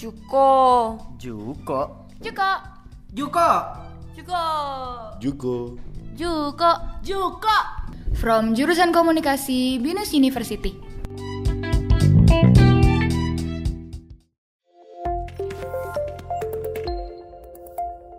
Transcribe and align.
Juko. 0.00 0.96
Juko. 1.20 2.08
Juko. 2.24 2.50
Juko. 3.12 3.48
Juko. 4.16 4.44
Juko. 5.20 5.56
Juko. 6.16 6.70
Juko. 7.04 7.58
From 8.16 8.56
jurusan 8.56 8.96
komunikasi 8.96 9.76
Binus 9.76 10.16
University. 10.16 10.72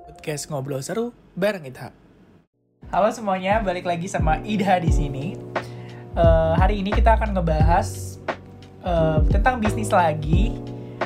Podcast 0.05 0.53
ngobrol 0.53 0.85
seru 0.85 1.17
bareng 1.33 1.65
Idha. 1.65 1.89
Halo 2.93 3.09
semuanya, 3.09 3.57
balik 3.65 3.89
lagi 3.89 4.05
sama 4.05 4.37
Idha 4.45 4.77
di 4.77 4.93
sini. 4.93 5.33
Eh, 6.13 6.53
hari 6.61 6.85
ini 6.85 6.93
kita 6.93 7.17
akan 7.17 7.33
ngebahas 7.33 8.21
eh, 8.85 9.17
tentang 9.33 9.57
bisnis 9.57 9.89
lagi 9.89 10.61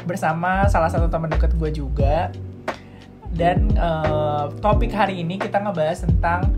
bersama 0.06 0.70
salah 0.70 0.88
satu 0.88 1.10
teman 1.10 1.28
dekat 1.28 1.58
gue 1.58 1.70
juga. 1.74 2.30
Dan 3.36 3.76
eh, 3.76 4.46
topik 4.64 4.96
hari 4.96 5.20
ini 5.20 5.36
kita 5.36 5.60
ngebahas 5.60 6.08
tentang 6.08 6.56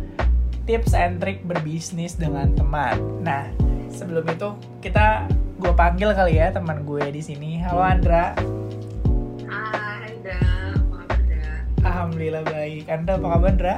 tips 0.70 0.94
and 0.94 1.18
trick 1.18 1.42
berbisnis 1.48 2.14
dengan 2.20 2.54
teman. 2.54 3.24
Nah, 3.26 3.50
sebelum 3.90 4.28
itu 4.30 4.54
kita 4.84 5.26
gue 5.58 5.74
panggil 5.74 6.14
kali 6.14 6.38
ya 6.38 6.54
teman 6.54 6.86
gue 6.86 7.02
di 7.10 7.24
sini. 7.24 7.58
Halo 7.66 7.82
Andra. 7.82 8.38
Hai, 9.50 10.14
Da. 10.22 10.38
Apa 10.78 10.98
kabar? 11.10 11.58
Alhamdulillah 11.82 12.44
baik. 12.46 12.86
Anda 12.92 13.18
apa 13.18 13.28
kabar, 13.32 13.48
Andra? 13.50 13.76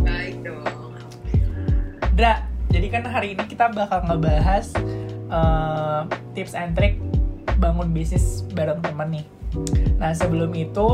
Baik 0.00 0.36
dong. 0.40 0.64
Alhamdulillah. 0.64 2.08
Dra, 2.16 2.34
jadi 2.72 2.86
kan 2.88 3.02
hari 3.04 3.36
ini 3.36 3.44
kita 3.44 3.68
bakal 3.68 4.00
ngebahas 4.08 4.72
eh, 5.28 6.00
tips 6.32 6.56
and 6.56 6.72
trick 6.72 7.03
bangun 7.58 7.90
bisnis 7.94 8.42
bareng 8.52 8.82
temen 8.82 9.20
nih. 9.20 9.26
Nah 10.00 10.10
sebelum 10.12 10.50
itu, 10.54 10.86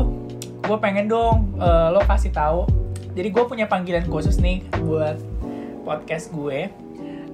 gue 0.61 0.77
pengen 0.77 1.09
dong 1.09 1.57
eh, 1.57 1.87
lo 1.89 2.01
kasih 2.05 2.29
tahu. 2.29 2.69
Jadi 3.11 3.27
gue 3.27 3.43
punya 3.43 3.67
panggilan 3.67 4.07
khusus 4.07 4.39
nih 4.39 4.63
buat 4.79 5.19
podcast 5.83 6.31
gue. 6.31 6.69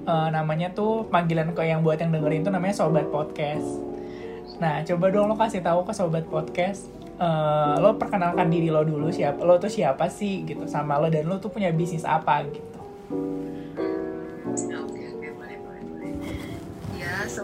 Eh, 0.08 0.28
namanya 0.32 0.72
tuh 0.72 1.04
panggilan 1.12 1.52
ke 1.52 1.68
yang 1.68 1.84
buat 1.84 2.00
yang 2.00 2.08
dengerin 2.08 2.48
tuh 2.48 2.52
namanya 2.52 2.72
sobat 2.72 3.12
podcast. 3.12 3.66
Nah 4.56 4.80
coba 4.82 5.12
dong 5.12 5.28
lo 5.28 5.36
kasih 5.36 5.60
tahu 5.60 5.84
ke 5.84 5.92
sobat 5.92 6.24
podcast. 6.26 6.88
eh, 7.18 7.74
lo 7.82 7.98
perkenalkan 7.98 8.46
diri 8.46 8.70
lo 8.70 8.86
dulu 8.86 9.10
siapa 9.10 9.42
lo 9.42 9.58
tuh 9.58 9.66
siapa 9.66 10.06
sih 10.06 10.46
gitu 10.46 10.70
sama 10.70 11.02
lo 11.02 11.10
dan 11.10 11.26
lo 11.26 11.42
tuh 11.42 11.50
punya 11.50 11.74
bisnis 11.74 12.06
apa 12.06 12.46
gitu. 12.46 12.78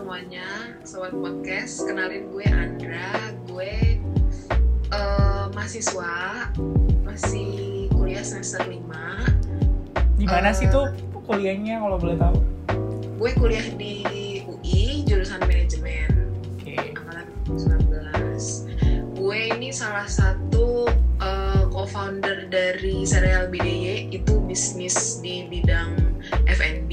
Semuanya, 0.04 0.44
sobat 0.84 1.16
podcast, 1.16 1.88
kenalin 1.88 2.28
gue 2.28 2.44
Andra. 2.44 3.32
Gue 3.48 4.04
eh, 4.92 5.44
mahasiswa, 5.56 6.52
masih 7.08 7.88
kuliah 7.88 8.20
semester 8.20 8.68
5. 8.68 8.84
Di 10.20 10.28
mana 10.28 10.52
Eh. 10.52 10.60
sih 10.60 10.68
tuh 10.68 10.92
kuliahnya 11.24 11.80
kalau 11.80 11.96
boleh 11.96 12.20
tahu? 12.20 12.36
Gue 13.16 13.32
kuliah 13.32 13.64
di 13.80 14.04
UI, 14.44 15.08
jurusan 15.08 15.40
manajemen. 15.40 16.12
Oke. 16.52 16.76
angkatan 16.76 17.24
19 17.56 18.68
gue 19.16 19.40
ini 19.56 19.72
salah 19.72 20.04
satu 20.04 20.84
uh, 21.16 21.64
co-founder 21.72 22.52
dari 22.52 23.08
serial 23.08 23.48
BDY 23.48 24.12
itu 24.12 24.36
bisnis 24.44 25.16
di 25.24 25.48
bidang 25.48 25.96
F&B 26.44 26.83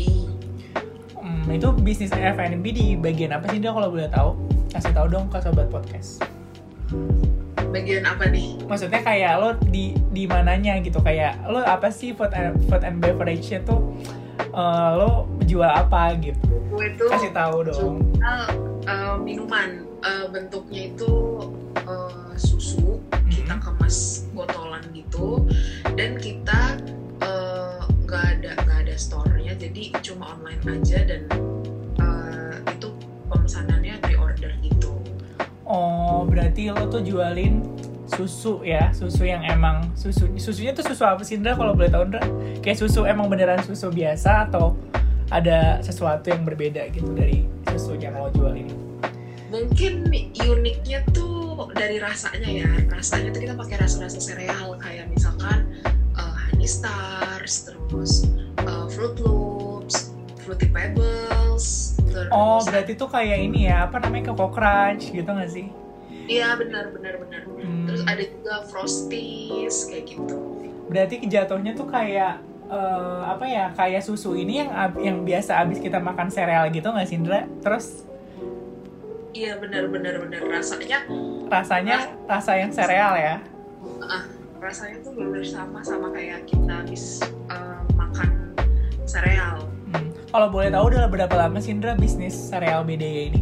Hmm, 1.52 1.60
itu 1.60 1.68
bisnis 1.84 2.16
F&B 2.16 2.64
di 2.72 2.96
bagian 2.96 3.36
apa 3.36 3.52
sih 3.52 3.60
dia 3.60 3.76
kalau 3.76 3.92
boleh 3.92 4.08
tahu? 4.08 4.40
Kasih 4.72 4.96
tahu 4.96 5.12
dong 5.12 5.28
ke 5.28 5.36
sobat 5.44 5.68
podcast. 5.68 6.24
bagian 7.72 8.04
apa 8.08 8.28
nih? 8.28 8.56
Maksudnya 8.68 9.00
kayak 9.00 9.40
lo 9.40 9.56
di 9.68 9.92
di 10.12 10.28
mananya 10.28 10.80
gitu 10.80 11.00
kayak 11.00 11.40
lo 11.44 11.60
apa 11.60 11.88
sih 11.88 12.12
food 12.12 12.32
and, 12.32 12.56
food 12.68 12.84
and 12.84 13.00
beverage-nya 13.00 13.64
tuh 13.64 13.96
eh, 14.40 14.90
lo 14.96 15.28
jual 15.44 15.68
apa 15.68 16.16
gitu? 16.20 16.40
gue 16.72 16.86
itu 16.88 17.06
Kasih 17.12 17.36
tahu 17.36 17.68
dong. 17.68 18.00
jual 18.16 18.44
uh, 18.88 19.16
minuman 19.20 19.92
Uh, 20.02 20.26
bentuknya 20.34 20.90
itu 20.90 21.14
uh, 21.86 22.34
susu 22.34 22.98
kita 23.30 23.54
Hmm. 23.54 23.62
kemas 23.62 24.26
botolan 24.34 24.82
gitu 24.98 25.46
dan 25.94 26.18
kita 26.18 26.82
uh, 27.22 27.86
nggak 28.02 28.42
ada 28.42 28.58
nggak 28.66 28.80
ada 28.90 28.96
store-nya 29.52 29.68
jadi 29.68 29.84
cuma 30.00 30.26
online 30.40 30.64
aja 30.80 31.00
dan 31.04 31.22
uh, 32.00 32.56
itu 32.72 32.88
pemesanannya 33.28 33.94
pre 34.00 34.16
order 34.16 34.52
gitu 34.64 34.96
Oh, 35.72 36.28
berarti 36.28 36.68
lo 36.68 36.84
tuh 36.92 37.00
jualin 37.00 37.64
susu 38.04 38.60
ya, 38.68 38.92
susu 38.92 39.24
yang 39.24 39.40
emang 39.48 39.88
susu 39.96 40.28
susunya 40.36 40.76
tuh 40.76 40.84
susu 40.84 41.08
apa 41.08 41.24
sih 41.24 41.40
Indra 41.40 41.56
kalau 41.56 41.72
boleh 41.72 41.88
tahu 41.88 42.12
Indra? 42.12 42.24
Kayak 42.60 42.84
susu 42.84 43.08
emang 43.08 43.32
beneran 43.32 43.64
susu 43.64 43.88
biasa 43.88 44.52
atau 44.52 44.76
ada 45.32 45.80
sesuatu 45.80 46.28
yang 46.28 46.44
berbeda 46.44 46.92
gitu 46.92 47.16
dari 47.16 47.48
susu 47.72 47.96
yang 47.96 48.20
lo 48.20 48.28
jual 48.36 48.52
ini? 48.52 48.76
mungkin 49.52 50.08
uniknya 50.40 51.04
tuh 51.12 51.68
dari 51.76 52.00
rasanya 52.00 52.48
ya 52.48 52.72
rasanya 52.88 53.36
tuh 53.36 53.44
kita 53.44 53.56
pakai 53.60 53.84
rasa-rasa 53.84 54.24
sereal 54.24 54.80
kayak 54.80 55.12
misalkan 55.12 55.68
uh, 56.16 56.32
honey 56.48 56.64
stars 56.64 57.68
terus 57.68 58.32
fruit 58.92 59.16
loops 59.20 60.12
fruity 60.42 60.68
pebbles 60.68 61.96
terus 62.12 62.28
Oh, 62.30 62.60
berarti 62.62 62.94
tuh 62.94 63.08
kayak 63.08 63.40
ini 63.42 63.68
ya, 63.68 63.88
apa 63.88 64.00
namanya 64.00 64.32
Coco 64.32 64.52
Crunch 64.52 65.10
gitu 65.10 65.28
gak 65.28 65.48
sih? 65.48 65.68
iya 66.28 66.56
benar 66.56 66.92
benar 66.92 67.18
benar 67.18 67.42
Hmm. 67.62 67.86
terus 67.86 68.02
ada 68.04 68.24
juga 68.24 68.54
frosties 68.66 69.86
kayak 69.86 70.06
gitu 70.08 70.36
Berarti 70.88 71.24
jatuhnya 71.24 71.72
tuh 71.72 71.86
kayak 71.86 72.42
eh, 72.68 73.22
apa 73.24 73.46
ya? 73.46 73.72
Kayak 73.72 74.02
susu 74.02 74.34
ini 74.34 74.60
yang 74.60 74.70
yang 74.98 75.18
biasa 75.22 75.60
abis 75.60 75.78
kita 75.78 76.00
makan 76.00 76.28
sereal 76.28 76.68
gitu 76.68 76.88
nggak 76.88 77.06
sih 77.06 77.16
Indra? 77.16 77.48
Terus 77.60 78.04
iya 79.32 79.56
benar 79.56 79.88
benar 79.88 80.20
benar 80.20 80.42
rasanya 80.52 81.08
rasanya 81.48 81.98
rasa 82.28 82.52
yang 82.58 82.72
sereal 82.72 83.14
ya? 83.16 83.36
ah 84.04 84.24
rasanya 84.60 85.00
tuh 85.00 85.16
benar 85.16 85.40
sama 85.42 85.80
sama 85.80 86.12
kayak 86.12 86.44
kita 86.44 86.84
habis 86.84 87.24
uh, 87.48 87.80
makan 87.94 88.51
sereal 89.06 89.68
Hmm. 89.92 90.08
Kalau 90.32 90.48
boleh 90.48 90.72
tahu 90.72 90.86
udah 90.96 91.12
berapa 91.12 91.36
lama 91.36 91.60
sih 91.60 91.76
Indra 91.76 92.00
bisnis 92.00 92.32
sereal 92.32 92.88
BDY 92.88 93.36
ini? 93.36 93.42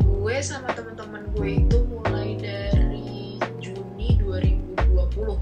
gue 0.00 0.36
sama 0.44 0.68
teman-teman 0.76 1.28
gue 1.32 1.64
itu 1.64 1.78
mulai 1.88 2.36
dari 2.36 3.40
Juni 3.56 4.20
2020 4.20 4.84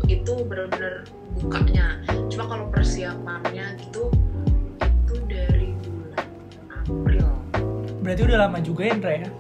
itu 0.07 0.33
benar-benar 0.47 1.03
bukanya 1.35 1.99
cuma 2.31 2.47
kalau 2.47 2.67
persiapannya 2.71 3.75
gitu 3.83 4.07
itu 4.83 5.15
dari 5.27 5.75
bulan 5.83 6.27
April 6.71 7.27
Berarti 8.07 8.23
udah 8.23 8.39
lama 8.47 8.59
juga 8.63 8.83
ya 8.87 8.93
Indra 8.95 9.13
ya? 9.19 9.31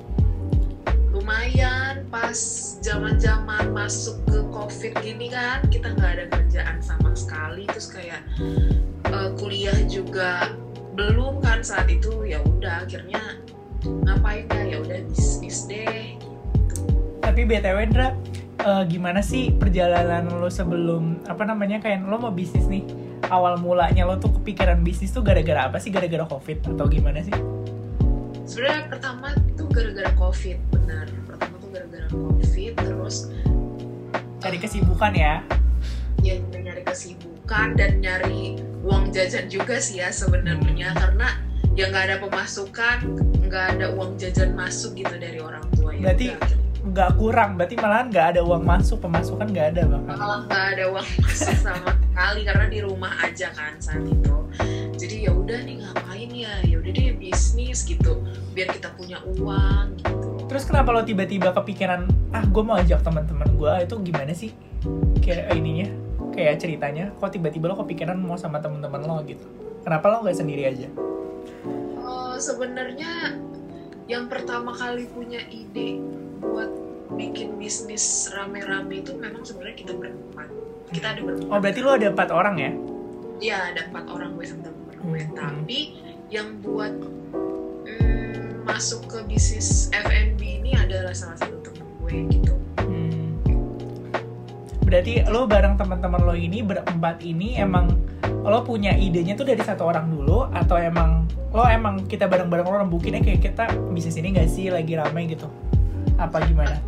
lumayan 1.14 2.06
pas 2.12 2.38
zaman-zaman 2.82 3.70
masuk 3.74 4.18
ke 4.26 4.38
covid 4.52 4.92
gini 5.02 5.30
kan 5.30 5.62
kita 5.70 5.94
nggak 5.94 6.10
ada 6.18 6.24
kerjaan 6.34 6.78
sama 6.78 7.14
sekali 7.14 7.66
terus 7.70 7.90
kayak 7.90 8.22
eh, 9.08 9.30
kuliah 9.40 9.78
juga 9.88 10.52
belum 10.98 11.40
kan 11.40 11.62
saat 11.62 11.88
itu 11.88 12.26
ya 12.26 12.42
udah 12.42 12.84
akhirnya 12.86 13.38
ngapain 13.86 14.44
ya 14.50 14.62
ya 14.74 14.78
udah 14.82 14.98
bisnis 15.08 15.64
deh 15.70 16.18
Tapi 17.22 17.44
BTW 17.44 17.92
Indra, 17.92 18.16
eh, 18.64 18.84
gimana 18.88 19.20
sih 19.20 19.52
perjalanan 19.52 20.32
lo 20.32 20.48
sebelum 20.48 21.22
apa 21.28 21.44
namanya 21.44 21.78
kayak 21.78 22.08
lo 22.08 22.16
mau 22.16 22.32
bisnis 22.32 22.66
nih? 22.66 22.82
Awal 23.28 23.60
mulanya 23.60 24.08
lo 24.08 24.16
tuh 24.16 24.32
kepikiran 24.40 24.80
bisnis 24.80 25.12
tuh 25.12 25.20
gara-gara 25.20 25.68
apa 25.68 25.76
sih? 25.76 25.92
Gara-gara 25.92 26.24
covid 26.24 26.64
atau 26.64 26.88
gimana 26.88 27.20
sih? 27.20 27.36
sebenarnya 28.48 28.88
pertama 28.88 29.28
tuh 29.60 29.68
gara-gara 29.68 30.10
covid 30.16 30.56
benar 30.72 31.04
pertama 31.28 31.54
tuh 31.60 31.68
gara-gara 31.68 32.08
covid 32.08 32.72
terus 32.80 33.28
Cari 34.40 34.56
eh, 34.56 34.60
kesibukan 34.64 35.12
ya? 35.12 35.34
ya 36.24 36.34
nyari 36.40 36.82
kesibukan 36.82 37.37
dan 37.48 38.00
nyari 38.00 38.60
uang 38.84 39.08
jajan 39.08 39.48
juga 39.48 39.80
sih 39.80 40.00
ya 40.00 40.12
sebenarnya. 40.12 40.92
Karena 40.92 41.28
ya 41.72 41.88
nggak 41.88 42.04
ada 42.04 42.16
pemasukan 42.20 42.96
nggak 43.42 43.64
ada 43.76 43.86
uang 43.96 44.16
jajan 44.16 44.52
masuk 44.52 44.92
gitu 44.94 45.14
dari 45.16 45.40
orang 45.40 45.64
tua 45.72 45.96
ya. 45.96 46.12
Berarti- 46.12 46.36
Nggak 46.78 47.20
kurang, 47.20 47.58
berarti 47.58 47.74
malahan 47.76 48.08
nggak 48.08 48.26
ada 48.32 48.40
uang 48.40 48.64
masuk, 48.64 49.02
pemasukan 49.02 49.44
nggak 49.44 49.76
ada 49.76 49.82
bahkan. 49.84 50.14
malah 50.14 50.40
nggak 50.46 50.64
ada 50.72 50.84
uang 50.88 51.08
masuk 51.20 51.56
sama 51.58 51.90
sekali 51.92 52.40
karena 52.44 52.66
di 52.66 52.78
rumah 52.80 53.12
aja 53.18 53.48
kan 53.52 53.76
saat 53.76 54.00
itu. 54.02 54.36
Jadi 54.96 55.26
ya 55.28 55.32
udah 55.34 55.58
nih 55.62 55.84
ngapain 55.84 56.30
ya? 56.32 56.52
Ya 56.64 56.76
udah 56.80 56.90
deh 56.90 57.12
bisnis 57.14 57.84
gitu. 57.84 58.24
Biar 58.52 58.72
kita 58.72 58.88
punya 58.94 59.20
uang 59.36 60.00
gitu. 60.00 60.28
Terus 60.48 60.64
kenapa 60.64 60.90
lo 60.90 61.04
tiba-tiba 61.04 61.52
kepikiran, 61.52 62.08
ah 62.32 62.42
gue 62.42 62.62
mau 62.62 62.78
ajak 62.78 63.04
teman-teman 63.04 63.48
gue 63.52 63.72
itu 63.84 63.94
gimana 64.00 64.32
sih? 64.32 64.50
Kayak 65.20 65.52
ininya, 65.52 65.92
kayak 66.38 66.56
ceritanya, 66.56 67.10
kok 67.12 67.34
tiba-tiba 67.34 67.66
lo 67.66 67.76
kepikiran 67.76 68.14
mau 68.14 68.38
sama 68.38 68.62
teman-teman 68.62 69.02
lo 69.02 69.18
gitu? 69.26 69.42
Kenapa 69.82 70.06
lo 70.08 70.22
nggak 70.22 70.38
sendiri 70.38 70.62
aja? 70.64 70.86
Eh, 71.98 72.36
sebenarnya 72.38 73.34
yang 74.06 74.30
pertama 74.30 74.70
kali 74.70 75.10
punya 75.10 75.42
ide 75.44 75.98
buat 76.38 76.70
bikin 77.10 77.58
bisnis 77.58 78.30
rame-rame 78.30 79.02
itu 79.02 79.12
memang 79.12 79.42
sebenarnya 79.42 79.76
kita 79.76 79.92
berempat 79.92 80.48
kita 80.88 81.06
ada 81.12 81.20
berempat 81.20 81.50
Oh 81.50 81.58
berarti 81.58 81.80
lo 81.80 81.90
ada 81.92 82.08
empat 82.08 82.28
orang 82.30 82.56
ya? 82.56 82.72
Iya 83.38 83.58
ada 83.72 83.80
empat 83.86 84.04
orang 84.08 84.30
gue 84.34 84.44
sama 84.44 84.62
temen 84.64 84.76
gue 84.98 85.20
Hmm. 85.20 85.34
tapi 85.34 85.78
yang 86.28 86.58
buat 86.58 86.90
mm, 87.86 88.64
masuk 88.64 89.06
ke 89.06 89.18
bisnis 89.24 89.88
F&B 89.90 90.40
ini 90.58 90.74
adalah 90.74 91.12
salah 91.12 91.36
satu 91.36 91.58
temen 91.62 91.86
gue 91.98 92.10
gitu 92.28 92.52
Hmm. 92.52 92.57
Berarti 94.88 95.20
lo 95.28 95.44
bareng 95.44 95.76
teman-teman 95.76 96.20
lo 96.24 96.32
ini 96.32 96.64
berempat 96.64 97.20
ini 97.20 97.60
emang 97.60 97.92
lo 98.40 98.64
punya 98.64 98.96
idenya 98.96 99.36
tuh 99.36 99.44
dari 99.44 99.60
satu 99.60 99.84
orang 99.84 100.08
dulu 100.08 100.48
atau 100.48 100.80
emang 100.80 101.28
lo 101.52 101.68
emang 101.68 102.08
kita 102.08 102.24
bareng-bareng 102.24 102.64
lo 102.64 102.76
rembukin 102.88 103.20
kayak 103.20 103.44
kita 103.44 103.68
bisnis 103.92 104.16
ini 104.16 104.32
gak 104.32 104.48
sih 104.48 104.72
lagi 104.72 104.96
ramai 104.96 105.28
gitu? 105.28 105.44
Apa 106.16 106.40
gimana? 106.48 106.80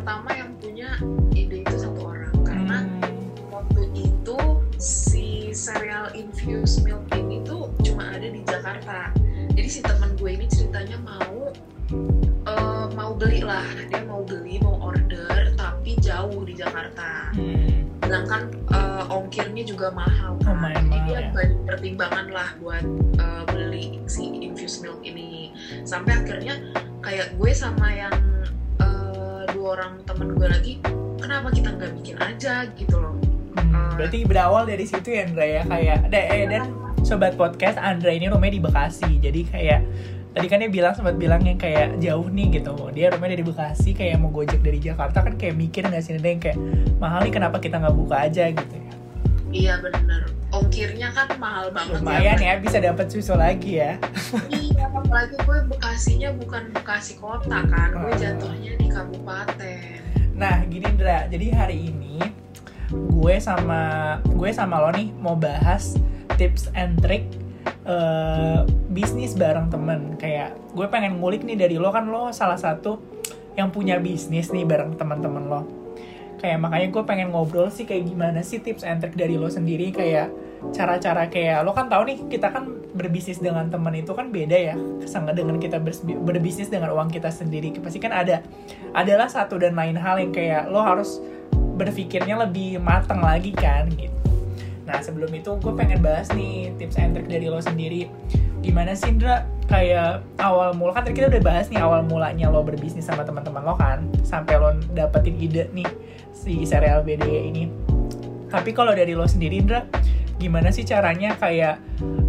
pertama 0.00 0.32
yang 0.32 0.50
punya 0.56 0.90
ide 1.36 1.60
itu 1.60 1.76
satu 1.76 2.08
orang 2.08 2.32
karena 2.40 2.88
Hmm. 2.88 3.52
waktu 3.52 3.82
itu 4.00 4.38
si 4.80 5.52
cereal 5.52 6.08
infused 6.16 6.88
milk 6.88 7.04
ini 7.12 7.44
tuh 7.44 7.68
cuma 7.84 8.08
ada 8.08 8.24
di 8.24 8.40
Jakarta 8.42 9.12
jadi 9.52 9.68
si 9.68 9.84
teman 9.84 10.16
gue 10.16 10.40
ini 10.40 10.48
ceritanya 10.48 10.96
mau 11.04 11.52
eh, 12.48 12.86
mau 12.96 13.12
beli 13.12 13.44
lah 13.44 13.68
dia 13.92 14.00
mau 14.08 14.24
beli 14.24 14.49
Jakarta. 16.60 17.32
Hmm. 17.32 17.88
sedangkan 18.00 18.42
eh, 18.74 19.04
ongkirnya 19.06 19.62
juga 19.62 19.94
mahal 19.94 20.34
kan 20.42 20.58
Lumayan 20.58 20.82
jadi 20.82 20.90
mahal, 20.90 21.06
dia 21.06 21.20
ya. 21.20 21.30
banyak 21.30 21.60
pertimbangan 21.62 22.26
lah 22.34 22.48
buat 22.58 22.84
eh, 23.16 23.42
beli 23.46 23.84
si 24.10 24.24
infused 24.42 24.82
milk 24.82 24.98
ini. 25.00 25.54
Sampai 25.86 26.18
akhirnya 26.18 26.58
kayak 27.00 27.38
gue 27.38 27.50
sama 27.54 27.86
yang 27.88 28.14
eh, 28.82 29.42
dua 29.54 29.78
orang 29.78 30.02
temen 30.02 30.34
gue 30.34 30.48
lagi 30.48 30.72
kenapa 31.22 31.54
kita 31.54 31.70
nggak 31.70 31.92
bikin 32.02 32.16
aja? 32.18 32.66
gitu 32.74 32.96
loh. 32.98 33.14
Hmm, 33.54 33.94
Berarti 33.94 34.26
berawal 34.26 34.66
dari 34.66 34.82
situ 34.82 35.14
ya 35.14 35.22
Andra 35.30 35.46
ya? 35.46 35.62
Kayak 35.62 35.98
eh, 36.10 36.44
dan 36.50 36.62
sobat 37.06 37.38
podcast 37.38 37.78
Andra 37.78 38.10
ini 38.10 38.26
rumahnya 38.26 38.58
di 38.58 38.62
Bekasi. 38.62 39.10
Jadi 39.22 39.40
kayak 39.46 39.80
tadi 40.30 40.46
kan 40.46 40.62
dia 40.62 40.70
bilang 40.70 40.94
sempat 40.94 41.18
bilang 41.18 41.42
yang 41.42 41.58
kayak 41.58 41.98
jauh 41.98 42.26
nih 42.30 42.62
gitu. 42.62 42.74
Dia 42.94 43.10
rumahnya 43.10 43.40
dari 43.40 43.46
Bekasi 43.46 43.90
kayak 43.94 44.16
mau 44.22 44.30
gojek 44.30 44.62
dari 44.62 44.78
Jakarta 44.78 45.26
kan 45.26 45.34
kayak 45.34 45.58
mikir 45.58 45.82
nggak 45.86 46.02
sih 46.02 46.14
yang 46.18 46.38
kayak 46.38 46.58
mahal 47.02 47.22
nih 47.26 47.34
kenapa 47.34 47.58
kita 47.58 47.82
nggak 47.82 47.96
buka 47.96 48.16
aja? 48.30 48.44
gitu 48.50 48.74
ya. 48.74 48.92
Iya 49.50 49.74
bener. 49.82 50.30
Ongkirnya 50.50 51.10
kan 51.14 51.26
mahal 51.38 51.70
banget 51.74 52.02
lumayan 52.02 52.38
ya 52.38 52.58
bisa 52.62 52.78
dapat 52.78 53.06
susu 53.10 53.34
lagi 53.34 53.82
ya. 53.82 53.98
Iya 54.50 54.86
apalagi 54.90 55.34
gue 55.42 55.58
bekasinya 55.70 56.30
bukan 56.38 56.70
bekasi 56.70 57.18
kota 57.18 57.66
kan 57.66 57.90
gue 57.94 58.14
jatuhnya 58.18 58.72
di 58.78 58.86
kabupaten. 58.86 59.98
Nah 60.38 60.62
gini 60.70 60.86
Indra 60.86 61.26
jadi 61.26 61.46
hari 61.54 61.90
ini 61.90 62.18
gue 62.90 63.34
sama 63.38 64.18
gue 64.26 64.50
sama 64.50 64.82
lo 64.82 64.90
nih 64.94 65.10
mau 65.18 65.34
bahas 65.38 65.98
tips 66.38 66.70
and 66.74 66.98
trick 67.02 67.26
eh, 67.86 68.60
bisnis 68.90 69.36
bareng 69.36 69.70
temen. 69.70 70.16
Kayak 70.16 70.56
gue 70.72 70.86
pengen 70.88 71.18
ngulik 71.18 71.42
nih 71.46 71.56
dari 71.56 71.76
lo 71.76 71.90
kan 71.90 72.08
lo 72.08 72.30
salah 72.30 72.58
satu 72.58 73.00
yang 73.58 73.74
punya 73.74 73.98
bisnis 73.98 74.52
nih 74.54 74.66
bareng 74.66 74.96
teman-teman 74.96 75.44
lo. 75.46 75.62
Kayak 76.40 76.58
makanya 76.64 76.88
gue 76.88 77.02
pengen 77.04 77.28
ngobrol 77.36 77.68
sih 77.68 77.84
kayak 77.84 78.08
gimana 78.08 78.40
sih 78.40 78.64
tips 78.64 78.84
and 78.86 79.04
trick 79.04 79.12
dari 79.16 79.36
lo 79.36 79.52
sendiri. 79.52 79.92
Kayak 79.92 80.32
cara-cara 80.72 81.28
kayak 81.28 81.64
lo 81.64 81.72
kan 81.72 81.88
tahu 81.88 82.08
nih 82.08 82.18
kita 82.28 82.52
kan 82.52 82.64
berbisnis 82.90 83.40
dengan 83.40 83.68
teman 83.68 83.92
itu 83.92 84.12
kan 84.16 84.32
beda 84.32 84.56
ya. 84.56 84.74
Sangat 85.04 85.36
dengan 85.36 85.60
kita 85.60 85.76
berbisnis 86.20 86.72
dengan 86.72 86.96
uang 86.96 87.12
kita 87.12 87.28
sendiri. 87.28 87.76
Pasti 87.80 88.00
kan 88.00 88.12
ada 88.16 88.40
adalah 88.96 89.28
satu 89.28 89.60
dan 89.60 89.76
lain 89.76 90.00
hal 90.00 90.16
yang 90.16 90.32
kayak 90.32 90.68
lo 90.72 90.80
harus 90.80 91.20
berpikirnya 91.80 92.36
lebih 92.36 92.76
matang 92.76 93.24
lagi 93.24 93.56
kan 93.56 93.88
gitu 93.96 94.29
nah 94.90 94.98
sebelum 94.98 95.30
itu 95.30 95.54
gue 95.62 95.72
pengen 95.78 96.02
bahas 96.02 96.26
nih 96.34 96.74
tips 96.74 96.98
and 96.98 97.14
trick 97.14 97.30
dari 97.30 97.46
lo 97.46 97.62
sendiri. 97.62 98.10
Gimana 98.58 98.98
sih 98.98 99.14
Indra? 99.14 99.46
Kayak 99.70 100.26
awal 100.42 100.74
mula 100.74 100.98
kan 100.98 101.06
tadi 101.06 101.22
kita 101.22 101.30
udah 101.30 101.42
bahas 101.46 101.70
nih 101.70 101.78
awal 101.78 102.02
mulanya 102.02 102.50
lo 102.50 102.66
berbisnis 102.66 103.06
sama 103.06 103.22
teman-teman 103.22 103.62
lo 103.62 103.78
kan 103.78 104.10
sampai 104.26 104.58
lo 104.58 104.74
dapetin 104.90 105.38
ide 105.38 105.70
nih 105.70 105.86
si 106.34 106.66
serial 106.66 107.06
BD 107.06 107.22
ini. 107.22 107.70
Tapi 108.50 108.74
kalau 108.74 108.90
dari 108.90 109.14
lo 109.14 109.30
sendiri 109.30 109.62
Indra 109.62 109.86
gimana 110.42 110.74
sih 110.74 110.82
caranya 110.82 111.38
kayak 111.38 111.78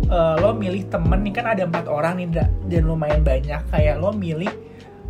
eh, 0.05 0.35
lo 0.37 0.53
milih 0.53 0.85
temen 0.93 1.25
nih? 1.25 1.33
Kan 1.33 1.45
ada 1.49 1.65
empat 1.65 1.89
orang 1.89 2.21
nih 2.21 2.23
Indra 2.29 2.45
dan 2.69 2.83
lumayan 2.85 3.25
banyak. 3.25 3.61
Kayak 3.73 3.97
lo 3.97 4.13
milih 4.13 4.53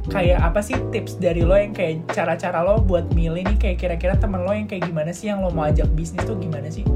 kayak 0.07 0.39
apa 0.39 0.63
sih 0.63 0.80
tips 0.89 1.19
dari 1.21 1.45
lo 1.45 1.54
yang 1.54 1.75
kayak 1.75 2.09
cara-cara 2.15 2.63
lo 2.63 2.80
buat 2.80 3.12
milih 3.12 3.44
nih? 3.44 3.57
Kayak 3.59 3.77
kira-kira 3.83 4.15
temen 4.15 4.39
lo 4.47 4.56
yang 4.56 4.71
kayak 4.71 4.88
gimana 4.88 5.12
sih? 5.12 5.27
Yang 5.27 5.45
lo 5.45 5.50
mau 5.51 5.68
ajak 5.68 5.92
bisnis 5.92 6.24
tuh 6.24 6.39
gimana 6.39 6.71
sih? 6.71 6.88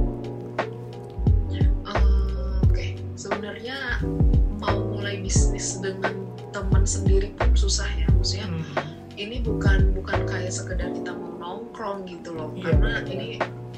Bisnis 5.66 5.82
dengan 5.82 6.14
teman 6.54 6.86
sendiri 6.86 7.34
pun 7.34 7.50
susah 7.58 7.90
ya. 7.98 8.06
Maksudnya 8.14 8.46
Hmm. 8.46 8.62
ini 9.18 9.42
bukan 9.42 9.98
bukan 9.98 10.22
kayak 10.30 10.54
sekedar 10.54 10.94
kita 10.94 11.10
mau 11.10 11.34
nongkrong 11.42 12.06
gitu 12.06 12.38
loh. 12.38 12.54
Iya, 12.54 12.70
Karena 12.70 13.02
benar. 13.02 13.10
ini 13.10 13.28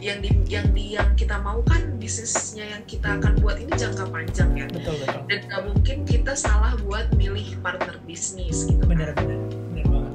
yang 0.04 0.20
di 0.20 0.30
yang 0.52 0.68
di 0.76 0.84
yang 1.00 1.10
kita 1.16 1.40
mau 1.40 1.64
kan 1.64 1.96
bisnisnya 1.96 2.68
yang 2.76 2.84
kita 2.84 3.16
akan 3.18 3.40
buat 3.40 3.56
ini 3.56 3.72
jangka 3.72 4.04
panjang 4.12 4.52
ya. 4.54 4.68
Betul 4.68 5.00
betul. 5.00 5.22
Dan 5.32 5.40
gak 5.48 5.62
mungkin 5.64 5.98
kita 6.04 6.34
salah 6.36 6.76
buat 6.84 7.08
milih 7.16 7.56
partner 7.64 7.96
bisnis 8.04 8.68
gitu. 8.68 8.84
kan. 8.84 8.92
Bener 8.92 9.10
bener 9.16 9.40
bener 9.72 9.86
banget. 9.88 10.14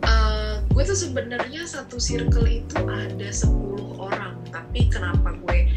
Eh, 0.00 0.54
gue 0.64 0.82
tuh 0.82 0.96
sebenarnya 0.96 1.68
satu 1.68 2.00
circle 2.00 2.48
itu 2.48 2.80
ada 2.88 3.28
10 3.28 4.00
orang 4.00 4.32
tapi 4.48 4.88
kenapa 4.88 5.36
gue 5.44 5.68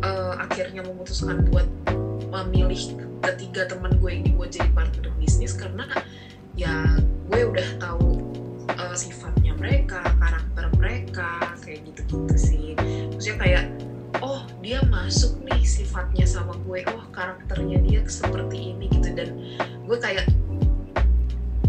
eh, 0.00 0.34
akhirnya 0.38 0.86
memutuskan 0.86 1.42
buat 1.50 1.66
memilih 2.30 2.80
ketiga 3.22 3.66
teman 3.70 3.96
gue 3.98 4.12
ini 4.12 4.30
buat 4.36 4.52
jadi 4.52 4.70
partner 4.76 5.10
bisnis 5.16 5.56
karena 5.56 5.88
ya 6.54 6.84
gue 7.28 7.40
udah 7.48 7.68
tahu 7.82 8.22
eh, 8.70 8.96
sifatnya 8.96 9.56
mereka 9.56 10.00
karakter 10.20 10.66
mereka 10.76 11.30
kayak 11.64 11.80
gitu-gitu 11.90 12.36
sih. 12.36 12.66
Maksudnya 13.12 13.38
kayak 13.40 13.64
oh 14.22 14.44
dia 14.62 14.80
masuk 14.88 15.42
nih 15.44 15.62
sifatnya 15.64 16.24
sama 16.28 16.54
gue 16.64 16.84
oh 16.92 17.04
karakternya 17.10 17.78
dia 17.82 18.00
seperti 18.06 18.76
ini 18.76 18.86
gitu. 18.92 19.08
Dan 19.16 19.28
gue 19.84 19.98
kayak 19.98 20.26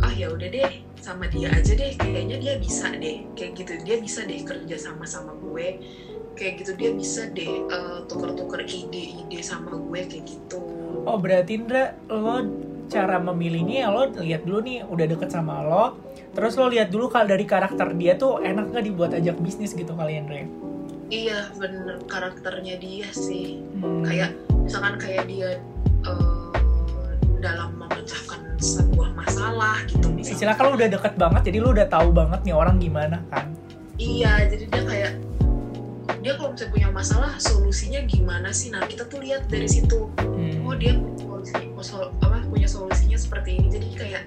ah 0.06 0.14
ya 0.14 0.30
udah 0.30 0.48
deh 0.48 0.72
sama 1.02 1.26
dia 1.32 1.50
aja 1.50 1.74
deh 1.74 1.96
kayaknya 1.96 2.38
dia 2.38 2.54
bisa 2.60 2.92
deh 2.94 3.24
kayak 3.34 3.52
gitu. 3.58 3.72
Dia 3.82 3.98
bisa 3.98 4.28
deh 4.28 4.44
kerja 4.44 4.76
sama 4.78 5.08
sama 5.08 5.34
gue 5.40 5.80
kayak 6.38 6.62
gitu 6.62 6.72
dia 6.74 6.92
bisa 6.94 7.26
deh 7.28 7.66
eh, 7.66 8.00
tuker-tuker 8.06 8.62
ide-ide 8.62 9.42
sama 9.42 9.74
gue 9.74 10.02
kayak 10.06 10.26
gitu 10.26 10.62
Oh 11.04 11.16
berarti 11.16 11.56
Indra 11.56 11.96
lo 12.08 12.44
cara 12.88 13.18
memilihnya 13.18 13.84
ya 13.84 13.90
lo 13.90 14.08
lihat 14.14 14.44
dulu 14.44 14.60
nih 14.62 14.84
udah 14.86 15.06
deket 15.08 15.30
sama 15.30 15.60
lo 15.60 15.86
terus 16.32 16.56
lo 16.56 16.68
lihat 16.68 16.88
dulu 16.88 17.08
kalau 17.08 17.28
dari 17.28 17.44
karakter 17.44 17.92
dia 17.94 18.16
tuh 18.16 18.40
enak 18.40 18.72
nggak 18.72 18.86
dibuat 18.86 19.12
ajak 19.12 19.36
bisnis 19.40 19.72
gitu 19.72 19.92
kali 19.92 20.16
Indra? 20.16 20.46
iya 21.08 21.48
bener 21.56 22.04
karakternya 22.06 22.76
dia 22.78 23.08
sih 23.10 23.64
Hmm. 23.80 24.04
kayak 24.04 24.32
misalkan 24.60 24.96
kayak 24.98 25.26
dia 25.26 25.60
eh, 26.04 26.52
dalam 27.38 27.76
memecahkan 27.76 28.40
sebuah 28.58 29.14
masalah 29.14 29.84
gitu 29.86 30.08
misalnya 30.10 30.36
istilah 30.36 30.56
kalau 30.56 30.72
udah 30.74 30.88
deket 30.88 31.14
banget 31.16 31.42
jadi 31.48 31.58
lo 31.60 31.70
udah 31.72 31.88
tahu 31.88 32.10
banget 32.12 32.40
nih 32.44 32.56
orang 32.56 32.76
gimana 32.78 33.18
kan? 33.30 33.48
Iya, 33.98 34.46
jadi 34.46 34.66
dia 34.70 34.84
kayak 34.86 35.12
dia 36.28 36.36
kalau 36.36 36.52
misalnya 36.52 36.74
punya 36.76 36.90
masalah 36.92 37.32
solusinya 37.40 38.04
gimana 38.04 38.52
sih? 38.52 38.68
Nah 38.68 38.84
kita 38.84 39.08
tuh 39.08 39.24
lihat 39.24 39.48
dari 39.48 39.64
situ. 39.64 40.12
Hmm. 40.20 40.68
Oh 40.68 40.76
dia 40.76 41.00
punya 41.00 41.24
solusi, 41.24 41.56
oh, 41.96 42.12
apa 42.20 42.44
punya 42.52 42.68
solusinya 42.68 43.16
seperti 43.16 43.56
ini. 43.56 43.68
Jadi 43.72 43.88
kayak 43.96 44.24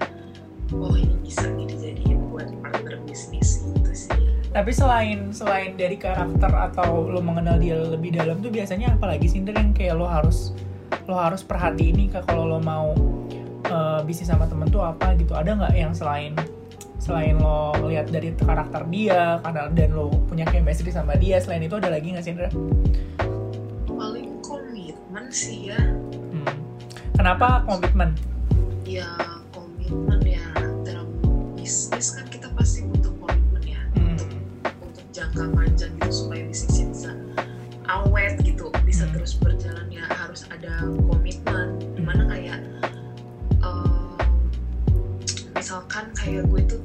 oh 0.73 0.97
ini 0.97 1.13
bisa 1.21 1.45
nih 1.53 1.69
dijadiin 1.69 2.33
buat 2.33 2.49
partner 2.57 2.97
bisnis 3.05 3.61
gitu 3.61 3.93
sih. 3.93 4.17
Tapi 4.49 4.71
selain 4.73 5.29
selain 5.29 5.77
dari 5.77 5.93
karakter 5.93 6.49
atau 6.49 7.05
lo 7.05 7.21
mengenal 7.21 7.61
dia 7.61 7.77
lebih 7.77 8.17
dalam 8.17 8.41
tuh 8.41 8.49
biasanya 8.49 8.97
apalagi 8.97 9.29
sih 9.29 9.45
yang 9.45 9.69
kayak 9.69 9.93
lo 9.93 10.09
harus 10.09 10.57
lo 11.05 11.13
harus 11.21 11.45
perhatiin 11.45 12.01
nih 12.01 12.07
Kak, 12.17 12.33
kalau 12.33 12.49
lo 12.49 12.57
mau 12.57 12.97
eh, 13.69 14.01
bisnis 14.09 14.33
sama 14.33 14.49
temen 14.49 14.73
tuh 14.73 14.81
apa 14.81 15.13
gitu 15.21 15.37
ada 15.37 15.53
nggak 15.53 15.77
yang 15.77 15.93
selain 15.93 16.33
selain 17.01 17.33
lo 17.35 17.73
lihat 17.81 18.13
dari 18.13 18.29
karakter 18.37 18.85
dia 18.87 19.41
karena 19.41 19.73
dan 19.73 19.89
lo 19.91 20.13
punya 20.29 20.45
chemistry 20.45 20.93
sama 20.93 21.17
dia 21.17 21.41
selain 21.41 21.65
itu 21.65 21.73
ada 21.73 21.89
lagi 21.89 22.13
nggak 22.13 22.21
sih 22.21 22.31
Indra? 22.31 22.49
Paling 23.89 24.37
komitmen 24.39 25.25
sih 25.29 25.73
ya. 25.73 25.81
Hmm. 26.31 26.55
Kenapa 27.17 27.65
komitmen? 27.65 28.13
Ya 28.85 29.09
komitmen 29.49 30.21
ya 30.21 30.45
dalam 30.85 31.09
bisnis 31.57 32.13
kan 32.13 32.29
kita 32.29 32.53
pasti 32.53 32.85
butuh 32.85 33.13
komitmen 33.17 33.63
ya 33.65 33.81
Hmm. 33.97 34.13
untuk 34.13 34.29
untuk 34.85 35.05
jangka 35.09 35.45
panjang 35.51 35.91
gitu 35.97 36.11
supaya 36.13 36.41
bisnisnya 36.45 36.85
bisa 36.93 37.11
awet 37.89 38.37
gitu 38.45 38.69
bisa 38.85 39.09
Hmm. 39.09 39.13
terus 39.17 39.33
berjalan 39.35 39.89
ya 39.89 40.05
harus 40.05 40.45
ada 40.47 40.85
komitmen 40.85 41.67
di 41.93 42.01
mana 42.01 42.23
kayak 42.25 42.61
em, 43.59 44.17
misalkan 45.53 46.09
kayak 46.13 46.47
gue 46.47 46.61
tuh 46.65 46.80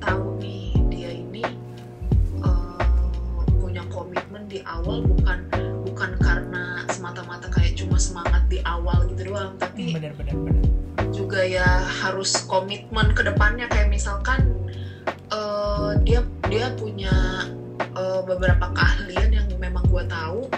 cuma 7.77 8.01
semangat 8.01 8.49
di 8.49 8.59
awal 8.65 9.05
gitu 9.13 9.29
doang 9.31 9.53
tapi 9.61 9.93
bener 9.93 10.17
bener 10.17 10.33
bener. 10.33 10.65
juga 11.13 11.45
ya 11.45 11.85
harus 11.85 12.35
komitmen 12.49 13.13
ke 13.13 13.23
depannya. 13.23 13.69
Kayak 13.69 13.93
misalkan 13.93 14.41
eh, 15.31 15.93
dia 16.03 16.25
dia 16.49 16.73
punya 16.75 17.13
eh, 17.79 18.21
beberapa 18.25 18.73
keahlian 18.73 19.31
yang 19.31 19.47
memang 19.61 19.85
gua 19.93 20.09
tahu. 20.09 20.49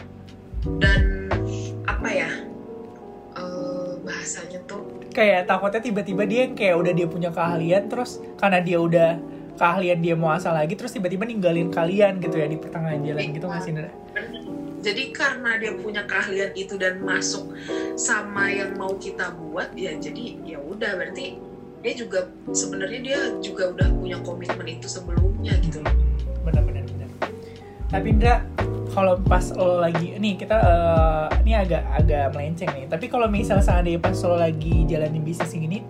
Dan 0.78 1.30
apa 1.86 2.08
ya 2.10 2.30
eh, 3.34 3.90
bahasanya 4.02 4.62
tuh 4.70 4.98
kayak 5.18 5.50
takutnya 5.50 5.82
tiba-tiba 5.82 6.22
dia 6.28 6.40
yang 6.46 6.54
kayak 6.54 6.76
udah 6.78 6.92
dia 6.94 7.06
punya 7.10 7.30
keahlian 7.34 7.90
terus 7.90 8.22
karena 8.38 8.62
dia 8.62 8.78
udah 8.78 9.10
keahlian 9.58 9.98
dia 9.98 10.14
mau 10.14 10.30
asal 10.30 10.54
lagi 10.54 10.78
terus 10.78 10.94
tiba-tiba 10.94 11.26
ninggalin 11.26 11.74
kalian 11.74 12.22
gitu 12.22 12.38
ya 12.38 12.46
di 12.46 12.54
pertengahan 12.54 13.02
jalan 13.02 13.34
gitu 13.34 13.46
nggak 13.50 13.62
sih? 13.66 13.72
Jadi 14.78 15.10
karena 15.10 15.58
dia 15.58 15.72
punya 15.74 16.02
keahlian 16.06 16.54
itu 16.54 16.78
dan 16.78 17.02
masuk 17.02 17.54
sama 17.98 18.50
yang 18.50 18.78
mau 18.78 18.94
kita 18.94 19.34
buat 19.34 19.74
ya 19.74 19.94
jadi 19.98 20.38
ya 20.46 20.58
udah. 20.62 20.98
Berarti 20.98 21.38
dia 21.82 21.92
juga 21.94 22.30
sebenarnya 22.50 23.00
dia 23.02 23.20
juga 23.38 23.70
udah 23.70 23.88
punya 23.94 24.18
komitmen 24.26 24.66
itu 24.66 24.90
sebelumnya 24.90 25.54
gitu 25.62 25.78
bener 26.42 26.68
tapi 27.88 28.12
Indra 28.12 28.44
kalau 28.92 29.16
pas 29.24 29.48
lo 29.56 29.80
lagi 29.80 30.20
nih 30.20 30.36
kita 30.36 30.56
eh, 30.60 31.26
ini 31.44 31.52
agak 31.56 31.82
agak 31.88 32.24
melenceng 32.36 32.70
nih. 32.76 32.84
Tapi 32.88 33.06
kalau 33.08 33.26
misal 33.32 33.64
seandainya 33.64 34.00
pas 34.00 34.16
lo 34.28 34.36
lagi 34.36 34.84
jalanin 34.84 35.24
bisnis 35.24 35.56
ini 35.56 35.80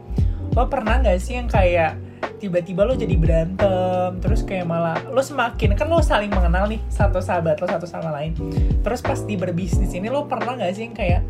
lo 0.55 0.67
pernah 0.71 1.03
nggak 1.03 1.19
sih 1.19 1.35
yang 1.39 1.51
kayak 1.51 1.99
tiba-tiba 2.39 2.87
lo 2.87 2.95
jadi 2.95 3.15
berantem 3.19 4.23
terus 4.23 4.47
kayak 4.47 4.67
malah 4.67 4.99
lo 5.11 5.19
semakin 5.19 5.75
kan 5.75 5.91
lo 5.91 5.99
saling 5.99 6.31
mengenal 6.31 6.71
nih 6.71 6.79
satu 6.87 7.19
sahabat 7.19 7.59
lo 7.59 7.67
satu 7.67 7.87
sama 7.87 8.15
lain. 8.15 8.35
Terus 8.83 9.01
pas 9.03 9.19
di 9.23 9.35
berbisnis 9.35 9.91
ini 9.95 10.07
lo 10.09 10.27
pernah 10.27 10.55
nggak 10.55 10.71
sih 10.75 10.87
yang 10.87 10.97
kayak 10.97 11.23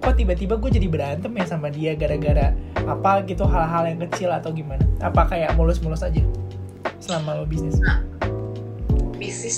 kok 0.00 0.20
tiba-tiba 0.20 0.60
gue 0.60 0.70
jadi 0.72 0.88
berantem 0.88 1.32
ya 1.32 1.44
sama 1.48 1.72
dia 1.72 1.96
gara-gara 1.96 2.52
apa 2.84 3.24
gitu 3.24 3.48
hal-hal 3.48 3.88
yang 3.88 4.00
kecil 4.08 4.28
atau 4.32 4.52
gimana? 4.52 4.84
Apa 5.00 5.28
kayak 5.28 5.56
mulus-mulus 5.56 6.04
aja 6.04 6.20
selama 7.00 7.40
lo 7.40 7.44
bisnis? 7.48 7.80
Bisnis 9.16 9.56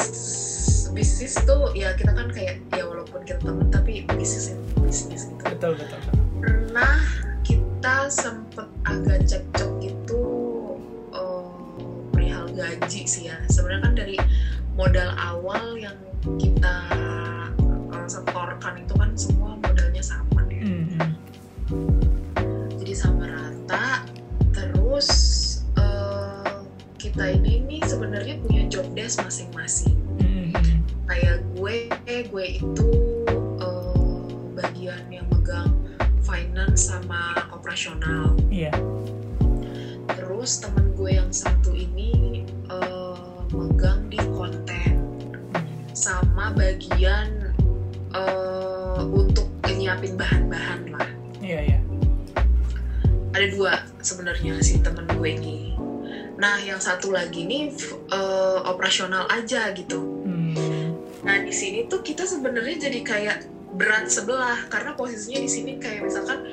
bisnis 0.97 1.37
tuh 1.45 1.77
ya 1.77 1.93
kita 1.93 2.09
kan 2.17 2.33
kayak 2.33 2.57
ya 2.73 2.89
walaupun 2.89 3.21
kita 3.29 3.37
temen 3.45 3.69
tapi 3.69 4.09
bisnis 4.17 4.55
ya 4.55 4.57
bisnis 4.81 5.29
gitu. 5.29 5.43
Betul 5.45 5.77
betul, 5.77 5.99
betul. 6.09 6.25
pernah 6.41 6.97
kita 7.45 8.09
sempet 8.09 8.65
agak 8.89 9.29
cekcok 9.29 9.76
gaji 12.57 13.03
sih 13.05 13.29
ya. 13.29 13.37
Sebenarnya 13.53 13.83
kan 13.85 13.95
dari 13.95 14.17
modal 14.73 15.13
awal 15.21 15.77
yang 15.77 15.97
kita 16.41 16.77
eh, 17.93 18.07
setorkan 18.09 18.81
itu 18.81 18.95
kan 18.97 19.13
semua 19.15 19.61
modalnya 19.61 20.03
sama 20.03 20.41
ya. 20.49 20.65
Mhm. 20.65 21.13
jadi 22.81 22.95
sama 22.97 23.25
rata. 23.29 24.09
Terus 24.57 25.09
eh, 25.77 26.57
kita 26.97 27.37
ini 27.37 27.61
nih 27.69 27.81
sebenarnya 27.85 28.41
punya 28.41 28.65
job 28.73 28.89
desk 28.97 29.21
masing-masing. 29.21 29.97
Mhm. 30.17 30.57
kayak 31.07 31.39
gue 31.55 31.87
gue 32.33 32.47
itu 32.59 32.91
eh, 33.61 34.21
bagian 34.57 35.05
yang 35.13 35.27
megang 35.31 35.71
finance 36.27 36.91
sama 36.91 37.47
operasional. 37.55 38.35
Iya. 38.51 38.75
Terus 40.17 40.59
temen 40.59 40.91
gue 40.99 41.11
yang 41.15 41.31
satu 41.31 41.71
ini 41.71 42.36
eh, 42.83 43.15
megang 43.55 44.09
di 44.13 44.21
konten 44.33 44.95
sama 45.97 46.53
bagian 46.53 47.55
eh, 48.13 49.03
untuk 49.07 49.49
nyiapin 49.67 50.17
bahan-bahan 50.17 50.81
lah. 50.93 51.09
Iya 51.39 51.61
iya. 51.63 51.79
Ada 53.37 53.47
dua 53.53 53.73
sebenarnya 54.01 54.59
si 54.65 54.81
temen 54.81 55.05
gue 55.07 55.31
ini. 55.31 55.77
Nah 56.37 56.61
yang 56.61 56.81
satu 56.81 57.13
lagi 57.13 57.45
nih 57.45 57.73
eh, 58.13 58.59
operasional 58.65 59.29
aja 59.29 59.71
gitu. 59.73 60.01
Hmm. 60.25 60.97
Nah 61.23 61.37
di 61.45 61.53
sini 61.53 61.87
tuh 61.87 62.01
kita 62.01 62.25
sebenarnya 62.25 62.89
jadi 62.89 63.01
kayak 63.05 63.39
berat 63.77 64.09
sebelah 64.09 64.57
karena 64.73 64.97
posisinya 64.97 65.45
di 65.45 65.51
sini 65.53 65.73
kayak 65.77 66.09
misalkan 66.09 66.49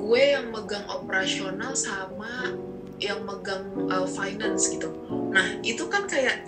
gue 0.00 0.22
yang 0.24 0.48
megang 0.48 0.88
operasional 0.88 1.76
sama 1.76 2.48
yang 3.02 3.26
megang 3.26 3.66
uh, 3.90 4.06
finance 4.06 4.70
gitu. 4.70 4.94
Nah 5.34 5.58
itu 5.66 5.90
kan 5.90 6.06
kayak 6.06 6.46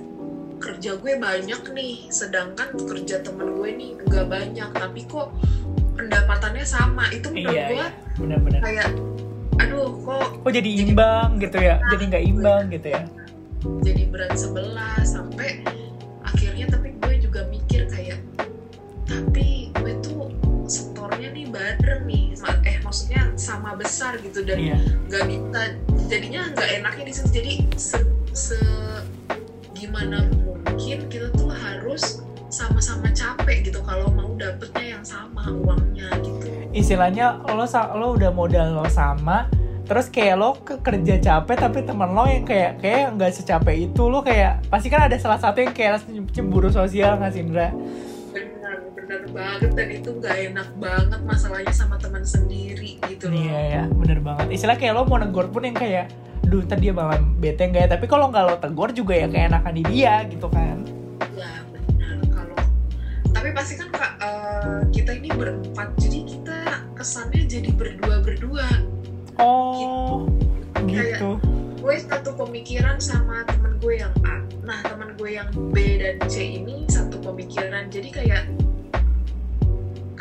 kerja 0.62 0.96
gue 0.96 1.18
banyak 1.18 1.62
nih, 1.74 2.08
sedangkan 2.08 2.78
kerja 2.86 3.20
temen 3.20 3.58
gue 3.58 3.70
nih 3.74 3.90
nggak 4.06 4.26
banyak, 4.30 4.70
tapi 4.70 5.00
kok 5.10 5.34
pendapatannya 5.98 6.64
sama. 6.64 7.10
Itu 7.10 7.34
menurut 7.34 7.54
iya 7.54 7.66
gue 7.66 7.76
iya. 7.76 7.88
Benar-benar. 8.14 8.60
kayak, 8.62 8.88
aduh 9.58 9.90
kok 10.06 10.26
kok 10.46 10.52
jadi 10.54 10.70
imbang 10.86 11.42
gitu 11.42 11.58
ya? 11.58 11.82
Jadi 11.90 12.02
nggak 12.14 12.24
imbang 12.24 12.64
gitu 12.70 12.88
ya? 12.94 13.02
jadi 13.80 14.12
berat 14.12 14.36
sebelah 14.36 15.00
sampai 15.00 15.64
akhirnya 16.20 16.68
tapi 16.68 16.92
gue 17.00 17.14
juga 17.24 17.48
mikir 17.48 17.88
kayak 17.88 18.20
tapi 19.08 19.72
gue 19.72 19.92
tuh 20.04 20.32
setornya 20.68 21.32
nih 21.32 21.48
bareng 21.48 22.04
nih. 22.04 22.36
Eh 22.64 22.76
maksudnya 22.84 23.32
sama 23.40 23.72
besar 23.76 24.20
gitu 24.20 24.44
dan 24.44 24.60
iya. 24.60 24.76
nggak 25.08 25.24
bisa 25.28 25.62
jadinya 26.06 26.52
nggak 26.52 26.68
enaknya 26.80 27.04
di 27.08 27.12
situ 27.12 27.28
jadi 27.32 27.52
se, 27.76 27.98
se- 28.32 29.04
gimana 29.74 30.24
mungkin 30.30 31.08
kita 31.08 31.28
tuh 31.34 31.50
harus 31.50 32.24
sama-sama 32.48 33.10
capek 33.10 33.66
gitu 33.66 33.82
kalau 33.82 34.08
mau 34.14 34.30
dapetnya 34.38 34.98
yang 34.98 35.04
sama 35.04 35.50
uangnya 35.50 36.08
gitu 36.22 36.46
istilahnya 36.70 37.42
lo 37.50 37.66
lo 37.98 38.06
udah 38.14 38.30
modal 38.30 38.78
lo 38.78 38.86
sama 38.86 39.50
terus 39.84 40.08
kayak 40.08 40.36
lo 40.40 40.56
ke 40.64 40.80
kerja 40.80 41.20
capek 41.20 41.56
tapi 41.60 41.84
teman 41.84 42.14
lo 42.16 42.24
yang 42.24 42.46
kayak 42.46 42.80
kayak 42.80 43.12
nggak 43.18 43.30
secapek 43.34 43.90
itu 43.90 44.02
lo 44.08 44.24
kayak 44.24 44.64
pasti 44.72 44.88
kan 44.88 45.10
ada 45.10 45.16
salah 45.20 45.36
satu 45.36 45.60
yang 45.60 45.74
kayak 45.76 46.00
cemburu 46.32 46.72
sosial 46.72 47.20
nggak 47.20 47.32
sih 47.34 47.42
Indra? 47.44 47.68
Benar 49.14 49.30
banget 49.30 49.70
dan 49.78 49.88
itu 49.94 50.10
nggak 50.10 50.36
enak 50.50 50.68
banget 50.82 51.20
masalahnya 51.22 51.70
sama 51.70 51.94
teman 52.02 52.26
sendiri 52.26 52.98
gitu 53.06 53.30
loh. 53.30 53.38
Iya 53.38 53.60
ya 53.62 53.82
bener 53.86 54.18
banget. 54.18 54.46
Istilah 54.50 54.74
kayak 54.74 54.92
lo 54.98 55.06
mau 55.06 55.22
negor 55.22 55.46
pun 55.54 55.62
yang 55.62 55.78
kayak 55.78 56.10
duh 56.42 56.66
tadi 56.66 56.90
dia 56.90 56.94
malah 56.94 57.22
bete 57.38 57.62
nggak 57.70 57.82
ya? 57.86 57.88
Tapi 57.94 58.06
kalau 58.10 58.34
nggak 58.34 58.42
lo 58.42 58.54
tegur 58.58 58.90
juga 58.90 59.14
ya 59.14 59.26
kayak 59.30 59.46
enakan 59.54 59.74
di 59.78 59.82
dia 59.86 60.14
gitu 60.26 60.46
kan. 60.50 60.82
Ya 61.38 61.52
benar 61.70 62.18
kalau 62.34 62.58
tapi 63.30 63.48
pasti 63.54 63.74
kan 63.78 63.88
kak 63.94 64.12
eh, 64.18 64.82
kita 64.90 65.10
ini 65.14 65.30
berempat 65.30 65.88
jadi 65.94 66.20
kita 66.26 66.58
kesannya 66.98 67.42
jadi 67.46 67.70
berdua 67.70 68.18
berdua. 68.18 68.66
oh 69.38 70.26
gitu. 70.90 71.38
Gue 71.84 72.00
satu 72.00 72.32
pemikiran 72.34 72.96
sama 72.96 73.44
temen 73.46 73.76
gue 73.78 74.00
yang 74.02 74.14
A. 74.24 74.40
Nah 74.64 74.80
temen 74.82 75.12
gue 75.20 75.36
yang 75.36 75.48
B 75.70 76.00
dan 76.00 76.16
C 76.26 76.60
ini 76.60 76.88
satu 76.88 77.20
pemikiran. 77.20 77.92
Jadi 77.92 78.08
kayak 78.08 78.63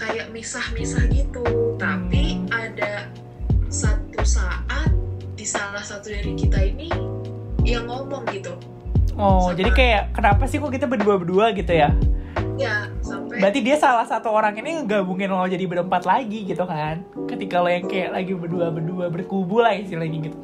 kayak 0.03 0.27
misah-misah 0.29 1.07
gitu. 1.07 1.43
Tapi 1.75 2.23
Hmm. 2.35 2.51
ada 2.51 3.07
satu 3.67 4.21
saat 4.21 4.91
di 5.33 5.43
salah 5.43 5.81
satu 5.81 6.07
dari 6.07 6.35
kita 6.35 6.59
ini 6.61 6.87
yang 7.63 7.83
ngomong 7.83 8.27
gitu. 8.29 8.53
oh 9.13 9.49
Sama- 9.49 9.55
jadi 9.55 9.71
kayak 9.71 10.03
kenapa 10.11 10.43
sih 10.45 10.57
kok 10.57 10.69
kita 10.69 10.85
berdua 10.85 11.15
berdua 11.17 11.45
gitu 11.51 11.69
ya 11.69 11.89
Ya 12.53 12.85
sampai 12.99 13.37
Berarti 13.37 13.59
dia 13.61 13.75
salah 13.75 14.05
satu 14.05 14.29
orang 14.29 14.53
ini 14.55 14.77
ngegabungin 14.79 15.25
lo 15.27 15.41
jadi 15.43 15.65
berempat 15.65 16.01
lagi 16.03 16.45
gitu 16.45 16.63
kan 16.63 17.01
Ketika 17.25 17.59
lo 17.59 17.67
yang 17.67 17.85
kayak 17.85 18.09
lagi 18.11 18.33
berdua-berdua 18.33 19.09
berkubu 19.09 19.57
lah 19.59 19.73
istilahnya 19.73 20.17
gitu 20.23 20.37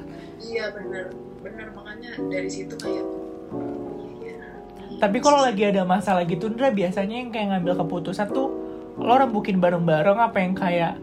Iya 0.43 0.69
benar, 0.69 1.05
benar 1.39 1.67
makanya 1.71 2.11
dari 2.29 2.45
situ 2.45 2.73
kayak 2.75 3.05
iya, 4.21 4.33
iya. 4.85 4.97
Tapi 4.97 5.17
kalau 5.17 5.39
lagi 5.39 5.63
ada 5.63 5.81
masalah 5.81 6.21
gitu 6.23 6.45
Ndra 6.45 6.69
biasanya 6.69 7.15
yang 7.15 7.29
kayak 7.29 7.47
ngambil 7.51 7.73
keputusan 7.79 8.29
tuh 8.29 8.53
Lo 8.99 9.15
rembukin 9.15 9.63
bareng-bareng 9.63 10.19
apa 10.19 10.37
yang 10.43 10.53
kayak 10.53 10.99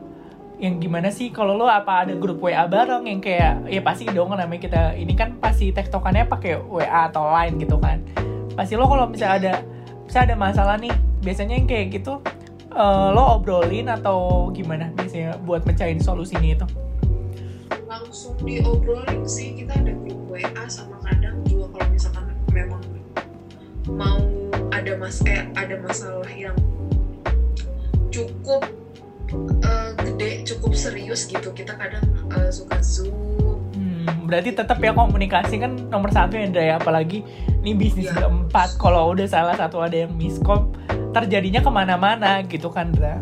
Yang 0.60 0.74
gimana 0.84 1.08
sih? 1.08 1.32
Kalau 1.32 1.56
lo 1.56 1.64
apa 1.64 2.04
ada 2.04 2.12
grup 2.12 2.44
WA 2.44 2.68
bareng 2.68 3.08
yang 3.08 3.24
kayak 3.24 3.64
Ya 3.72 3.80
pasti 3.80 4.04
dong 4.12 4.36
namanya 4.36 4.60
kita 4.60 4.82
Ini 4.96 5.12
kan 5.16 5.40
pasti 5.40 5.72
tektokannya 5.72 6.28
pakai 6.28 6.60
WA 6.60 7.08
atau 7.08 7.32
line 7.32 7.56
gitu 7.56 7.80
kan. 7.80 8.04
Pasti 8.52 8.76
lo 8.76 8.84
kalau 8.84 9.08
misalnya 9.08 9.36
ada 9.40 9.54
Misalnya 10.04 10.26
ada 10.32 10.36
masalah 10.36 10.76
nih 10.76 10.92
Biasanya 11.24 11.54
yang 11.56 11.68
kayak 11.68 11.86
gitu 11.96 12.20
eh, 12.76 13.08
Lo 13.16 13.40
obrolin 13.40 13.88
atau 13.88 14.48
gimana 14.52 14.92
biasanya 14.92 15.40
buat 15.44 15.64
mecahin 15.64 15.98
solusinya 15.98 16.52
itu? 16.52 16.66
Langsung 17.88 18.36
diobrolin 18.44 19.24
sih 19.24 19.56
kita 19.56 19.72
ada 19.72 19.92
grup 20.04 20.20
WA 20.36 20.64
sama 20.68 21.00
kadang 21.00 21.40
juga 21.48 21.80
kalau 21.80 21.88
misalkan 21.88 22.34
memang 22.52 22.82
mau 23.86 24.18
ada 24.74 24.98
mas 24.98 25.22
eh, 25.22 25.46
ada 25.54 25.78
masalah 25.78 26.26
yang 26.34 26.58
cukup 28.16 28.62
eh, 29.61 29.90
gede 30.00 30.30
cukup 30.49 30.73
serius 30.73 31.28
gitu. 31.28 31.52
Kita 31.52 31.76
kadang 31.76 32.04
eh, 32.32 32.49
suka 32.49 32.80
zoom. 32.80 33.61
Hmm, 33.76 34.25
berarti 34.25 34.56
tetap 34.56 34.80
ya 34.80 34.96
komunikasi 34.96 35.61
kan 35.61 35.76
nomor 35.92 36.08
satu 36.08 36.40
ya 36.40 36.49
ya. 36.49 36.75
Apalagi 36.80 37.20
ini 37.61 37.76
bisnis 37.76 38.08
Iya. 38.08 38.25
berempat 38.25 38.78
kalau 38.80 39.12
udah 39.12 39.26
salah 39.28 39.52
satu 39.58 39.82
ada 39.82 40.06
yang 40.06 40.14
miskom 40.14 40.73
terjadinya 41.11 41.61
ke 41.61 41.70
mana-mana 41.73 42.40
gitu 42.44 42.68
kan 42.68 42.92
Ndra 42.92 43.20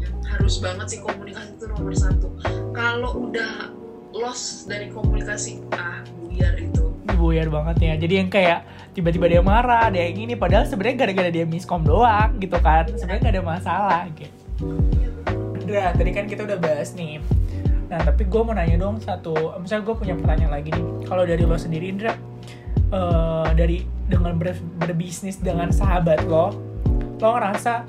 yang 0.00 0.16
harus 0.30 0.62
banget 0.62 0.86
sih 0.96 1.00
komunikasi 1.02 1.54
itu 1.54 1.64
nomor 1.68 1.94
satu. 1.94 2.28
Kalau 2.72 3.28
udah 3.28 3.70
lost 4.16 4.64
dari 4.66 4.88
komunikasi 4.88 5.60
ah 5.76 6.00
buyar 6.16 6.56
itu 6.56 6.85
buyar 7.14 7.46
banget 7.46 7.76
ya. 7.82 7.94
Jadi 7.94 8.14
yang 8.18 8.30
kayak 8.32 8.66
tiba-tiba 8.96 9.30
dia 9.30 9.42
marah 9.44 9.86
ada 9.86 9.98
yang 10.00 10.26
ini 10.26 10.34
padahal 10.34 10.66
sebenarnya 10.66 11.06
gara-gara 11.06 11.30
dia 11.30 11.46
miskom 11.46 11.86
doang 11.86 12.40
gitu 12.42 12.58
kan. 12.58 12.90
Sebenarnya 12.90 13.20
nggak 13.22 13.34
ada 13.38 13.44
masalah 13.44 14.02
gitu. 14.18 14.34
Indra 15.62 15.94
tadi 15.94 16.10
kan 16.10 16.26
kita 16.26 16.42
udah 16.42 16.58
bahas 16.58 16.94
nih. 16.98 17.22
Nah 17.86 18.02
tapi 18.02 18.26
gue 18.26 18.40
mau 18.42 18.54
nanya 18.54 18.80
dong 18.80 18.98
satu 18.98 19.54
misalnya 19.62 19.84
gue 19.86 19.94
punya 19.94 20.14
pertanyaan 20.18 20.52
lagi 20.52 20.70
nih. 20.74 20.84
Kalau 21.06 21.22
dari 21.22 21.42
lo 21.46 21.56
sendiri 21.58 21.86
Indra 21.86 22.12
eh, 22.90 23.48
dari 23.54 23.86
dengan 24.06 24.34
ber- 24.38 24.66
berbisnis 24.82 25.38
dengan 25.38 25.70
sahabat 25.70 26.26
lo 26.26 26.54
lo 27.22 27.28
ngerasa 27.34 27.86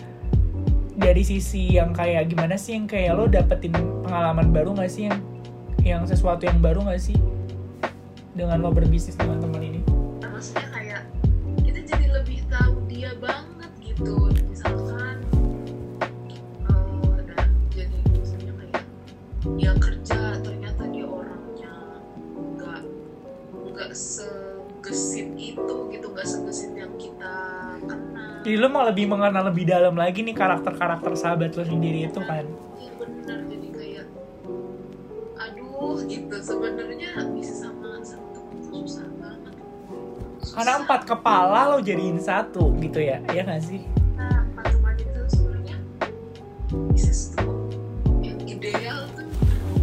dari 0.98 1.22
sisi 1.22 1.78
yang 1.78 1.94
kayak 1.94 2.34
gimana 2.34 2.58
sih 2.58 2.74
yang 2.74 2.90
kayak 2.90 3.14
lo 3.14 3.30
dapetin 3.30 3.74
pengalaman 4.02 4.50
baru 4.50 4.74
nggak 4.74 4.90
sih? 4.90 5.10
Yang 5.10 5.20
yang 5.88 6.04
sesuatu 6.04 6.44
yang 6.44 6.60
baru 6.60 6.84
nggak 6.84 7.00
sih 7.00 7.16
dengan 8.38 8.62
lo 8.62 8.70
berbisnis 8.70 9.18
dengan 9.18 9.42
teman 9.42 9.66
ini? 9.66 9.82
Maksudnya 10.22 10.70
kayak 10.70 11.02
kita 11.66 11.80
jadi 11.90 12.06
lebih 12.22 12.46
tahu 12.46 12.86
dia 12.86 13.10
banget 13.18 13.72
gitu. 13.82 14.30
Misalkan 14.46 15.26
eh, 16.70 17.20
dan 17.26 17.50
jadi 17.74 17.98
misalnya 18.14 18.54
kayak 18.62 18.84
dia 19.58 19.72
kerja 19.82 20.20
ternyata 20.46 20.84
dia 20.94 21.06
orangnya 21.10 21.74
nggak 22.62 22.82
nggak 23.74 23.92
segesit 23.98 25.34
itu 25.34 25.76
gitu. 25.90 26.06
Nggak 26.14 26.28
segesit 26.30 26.78
yang 26.78 26.94
kita 27.02 27.34
kenal. 27.90 28.46
Jadi 28.46 28.56
lo 28.62 28.70
mau 28.70 28.86
lebih 28.86 29.10
mengenal 29.10 29.50
lebih 29.50 29.66
dalam 29.66 29.98
lagi 29.98 30.22
nih 30.22 30.38
karakter-karakter 30.38 31.18
sahabat 31.18 31.58
lo 31.58 31.66
sendiri 31.66 32.06
itu 32.06 32.22
kan 32.22 32.46
karena 40.58 40.82
empat 40.82 41.06
kepala 41.06 41.70
lo 41.70 41.78
jadiin 41.86 42.18
satu 42.18 42.74
gitu 42.82 42.98
ya. 42.98 43.22
Ya 43.30 43.46
nggak 43.46 43.62
sih? 43.62 43.86
Nah 44.18 44.42
teman 44.58 44.98
itu 44.98 45.22
sebenarnya 45.30 45.78
bisnis 46.90 47.38
tuh 47.38 47.70
yang 48.26 48.42
ideal 48.42 49.06
tuh 49.14 49.30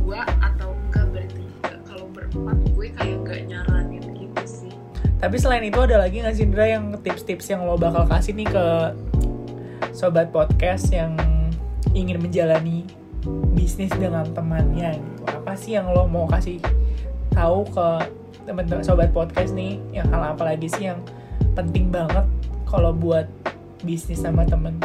dua 0.03 0.27
atau 0.43 0.75
enggak 0.75 1.07
bertiga 1.15 1.79
kalau 1.87 2.11
berempat 2.11 2.59
gue 2.75 2.87
kayak 2.91 3.19
gak 3.23 3.41
nyaranin 3.47 4.03
gitu 4.19 4.43
sih. 4.43 4.75
Tapi 5.23 5.37
selain 5.39 5.63
itu 5.63 5.79
ada 5.79 6.03
lagi 6.03 6.27
nggak 6.27 6.35
sih 6.35 6.43
Indra 6.43 6.67
yang 6.67 6.91
tips-tips 6.99 7.47
yang 7.55 7.63
lo 7.63 7.79
bakal 7.79 8.11
kasih 8.11 8.35
nih 8.35 8.51
ke 8.51 8.67
sobat 9.95 10.35
podcast 10.35 10.91
yang 10.91 11.15
ingin 11.95 12.19
menjalani 12.19 12.83
bisnis 13.55 13.95
dengan 13.95 14.27
temannya 14.35 14.99
gitu? 14.99 15.23
Apa 15.31 15.55
sih 15.55 15.79
yang 15.79 15.87
lo 15.95 16.11
mau 16.11 16.27
kasih 16.27 16.59
tahu 17.31 17.63
ke 17.71 17.89
teman-teman 18.45 18.85
sobat 18.85 19.09
podcast 19.17 19.57
nih 19.57 19.81
yang 19.97 20.05
hal 20.13 20.37
apa 20.37 20.53
lagi 20.53 20.69
sih 20.69 20.93
yang 20.93 21.01
penting 21.57 21.89
banget 21.89 22.29
kalau 22.69 22.93
buat 22.93 23.25
bisnis 23.81 24.21
sama 24.21 24.45
temen? 24.45 24.77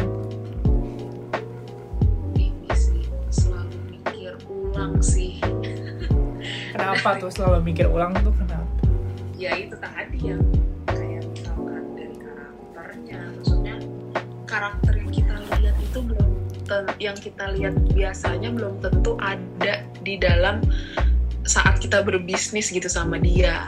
Ini 2.39 2.71
sih 2.71 3.03
selalu 3.27 3.75
mikir 3.91 4.31
ulang 4.47 5.03
sih. 5.03 5.43
Kenapa 6.73 7.19
tuh 7.19 7.27
selalu 7.27 7.67
mikir 7.67 7.91
ulang 7.91 8.15
tuh? 8.23 8.31
Kenapa? 8.31 8.63
Ya 9.35 9.51
itu 9.59 9.75
tadi 9.75 10.19
yang 10.23 10.43
kayak 10.87 11.27
misalkan 11.27 11.83
dari 11.99 12.15
karakternya. 12.15 13.19
Maksudnya 13.35 13.75
karakter 14.47 14.93
yang 14.95 15.11
kita 15.11 15.35
lihat 15.59 15.75
itu 15.83 15.99
belum 15.99 16.29
yang 17.01 17.17
kita 17.17 17.45
lihat 17.57 17.75
biasanya 17.91 18.53
belum 18.53 18.79
tentu 18.79 19.17
ada 19.19 19.83
di 20.05 20.15
dalam 20.21 20.61
saat 21.49 21.81
kita 21.81 22.05
berbisnis 22.05 22.69
gitu 22.69 22.85
sama 22.85 23.17
dia 23.17 23.65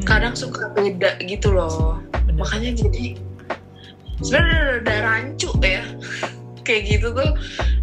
kadang 0.08 0.32
suka 0.32 0.72
beda 0.72 1.20
gitu 1.28 1.52
loh. 1.52 2.00
Bener. 2.24 2.40
makanya 2.40 2.72
jadi 2.80 3.20
sebenarnya 4.24 4.60
udah 4.80 4.98
rancu 5.04 5.50
ya. 5.60 5.84
Kayak 6.66 6.82
gitu 6.88 7.06
tuh. 7.12 7.30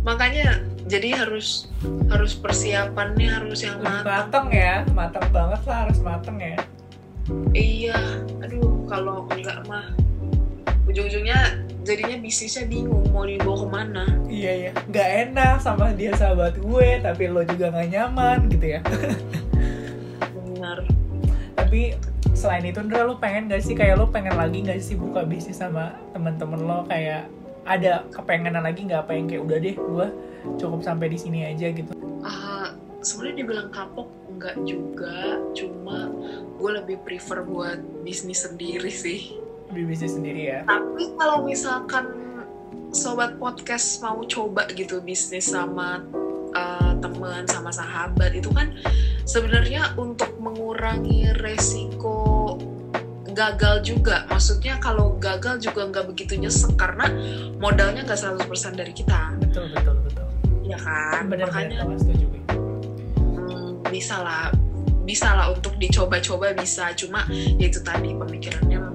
Makanya 0.01 0.65
jadi 0.89 1.21
harus 1.21 1.69
harus 2.09 2.33
persiapannya 2.33 3.27
harus 3.29 3.61
yang 3.61 3.77
matang 3.83 4.07
mateng 4.07 4.47
ya 4.55 4.75
mateng 4.95 5.27
banget 5.29 5.61
lah 5.69 5.77
harus 5.85 5.99
mateng 6.01 6.37
ya. 6.41 6.57
Iya, 7.53 7.99
aduh 8.41 8.87
kalau 8.87 9.27
enggak 9.35 9.61
mah 9.67 9.91
ujung-ujungnya 10.87 11.66
jadinya 11.87 12.19
bisnisnya 12.19 12.67
bingung 12.67 13.07
mau 13.15 13.23
dibawa 13.23 13.57
ke 13.63 13.67
mana. 13.71 14.05
Iya 14.27 14.51
ya, 14.67 14.71
nggak 14.91 15.09
enak 15.31 15.55
sama 15.63 15.95
dia 15.95 16.11
sahabat 16.19 16.59
gue, 16.59 16.89
tapi 16.99 17.23
lo 17.31 17.47
juga 17.47 17.71
nggak 17.71 17.89
nyaman 17.95 18.39
gitu 18.51 18.65
ya. 18.75 18.79
Benar. 20.35 20.83
tapi 21.57 21.99
selain 22.31 22.63
itu 22.63 22.79
Ndra 22.79 23.03
lo 23.03 23.19
pengen 23.19 23.51
gak 23.51 23.59
sih 23.59 23.75
kayak 23.75 23.99
lo 23.99 24.07
pengen 24.07 24.39
lagi 24.39 24.63
gak 24.63 24.79
sih 24.79 24.95
buka 24.95 25.27
bisnis 25.27 25.59
sama 25.59 25.99
temen-temen 26.15 26.63
lo 26.63 26.87
kayak 26.87 27.27
ada 27.67 28.07
kepengenan 28.15 28.63
lagi 28.63 28.87
nggak 28.87 29.03
apa 29.03 29.11
yang 29.11 29.27
kayak 29.27 29.43
udah 29.43 29.57
deh 29.59 29.75
gue 29.75 30.07
cukup 30.55 30.79
sampai 30.79 31.11
di 31.11 31.19
sini 31.19 31.43
aja 31.43 31.67
gitu. 31.75 31.91
Ah, 32.23 32.71
sebenarnya 33.03 33.43
dibilang 33.43 33.69
kapok 33.73 34.07
enggak 34.31 34.55
juga, 34.63 35.43
cuma 35.51 36.07
gue 36.55 36.71
lebih 36.71 37.03
prefer 37.03 37.43
buat 37.43 37.79
bisnis 38.07 38.47
sendiri 38.47 38.87
sih. 38.87 39.35
Bisnis 39.71 40.15
sendiri 40.15 40.41
ya. 40.51 40.59
Tapi 40.63 41.13
kalau 41.19 41.43
misalkan 41.43 42.27
sobat 42.95 43.35
podcast 43.35 43.99
mau 43.99 44.23
coba 44.23 44.65
gitu 44.71 45.03
bisnis 45.03 45.51
sama 45.51 46.01
uh, 46.55 46.93
teman 47.03 47.43
sama 47.45 47.69
sahabat 47.69 48.31
itu 48.31 48.47
kan 48.49 48.71
sebenarnya 49.27 49.91
untuk 49.99 50.39
mengurangi 50.39 51.29
resiko 51.37 52.55
gagal 53.37 53.85
juga. 53.85 54.25
Maksudnya 54.31 54.81
kalau 54.81 55.13
gagal 55.21 55.61
juga 55.61 55.85
nggak 55.85 56.05
begitu 56.09 56.41
nyesek 56.41 56.73
karena 56.73 57.11
modalnya 57.61 58.01
nggak 58.01 58.17
100% 58.17 58.49
dari 58.73 58.93
kita. 58.97 59.37
Betul 59.37 59.69
betul 59.75 59.95
betul. 60.01 60.25
ya 60.65 60.77
kan? 60.81 61.29
Bener 61.29 61.47
makanya 61.53 61.85
bener 61.85 62.01
hmm, 62.49 63.85
bisa 63.93 64.17
lah. 64.25 64.49
Bisa 65.07 65.31
lah 65.37 65.53
untuk 65.53 65.77
dicoba-coba 65.77 66.57
bisa. 66.57 66.91
Cuma 66.97 67.29
ya 67.31 67.69
itu 67.69 67.79
tadi 67.85 68.11
pemikirannya 68.17 68.86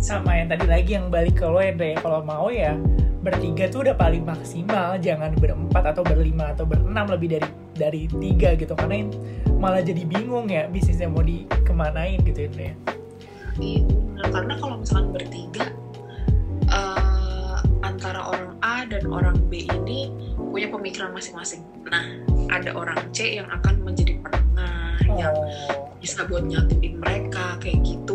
Sama 0.00 0.32
yang 0.32 0.48
tadi 0.48 0.64
lagi 0.64 0.96
yang 0.96 1.12
balik 1.12 1.36
ke 1.38 1.46
lo 1.46 1.60
ya 1.60 1.76
ya 1.76 2.00
kalau 2.00 2.24
mau 2.24 2.48
ya 2.48 2.72
bertiga 3.20 3.68
tuh 3.68 3.84
udah 3.84 3.92
paling 4.00 4.24
maksimal 4.24 4.96
jangan 4.96 5.36
berempat 5.36 5.92
atau 5.92 6.00
berlima 6.00 6.56
atau 6.56 6.64
berenam 6.64 7.04
lebih 7.04 7.36
dari 7.36 7.48
dari 7.76 8.02
tiga 8.08 8.56
gitu 8.56 8.72
karena 8.72 9.04
yang 9.04 9.10
malah 9.60 9.84
jadi 9.84 10.08
bingung 10.08 10.48
ya 10.48 10.64
bisnisnya 10.72 11.12
mau 11.12 11.20
dikemanain 11.20 12.16
gitu 12.24 12.48
ya 12.48 12.72
ya. 12.72 12.74
Iya 13.60 14.24
karena 14.32 14.54
kalau 14.56 14.80
misalkan 14.80 15.12
bertiga 15.12 15.68
eh, 16.64 17.56
antara 17.84 18.24
orang 18.24 18.56
A 18.64 18.88
dan 18.88 19.04
orang 19.04 19.36
B 19.52 19.68
ini 19.68 20.08
punya 20.36 20.72
pemikiran 20.72 21.12
masing-masing. 21.12 21.60
Nah, 21.88 22.04
ada 22.50 22.72
orang 22.72 22.98
C 23.12 23.38
yang 23.38 23.46
akan 23.52 23.84
menjadi 23.86 24.18
penengah, 24.18 24.96
yang 25.14 25.34
Oh. 25.36 25.92
bisa 26.00 26.24
buat 26.26 26.42
nyatuin 26.48 26.98
mereka 26.98 27.60
kayak 27.60 27.78
gitu. 27.84 28.09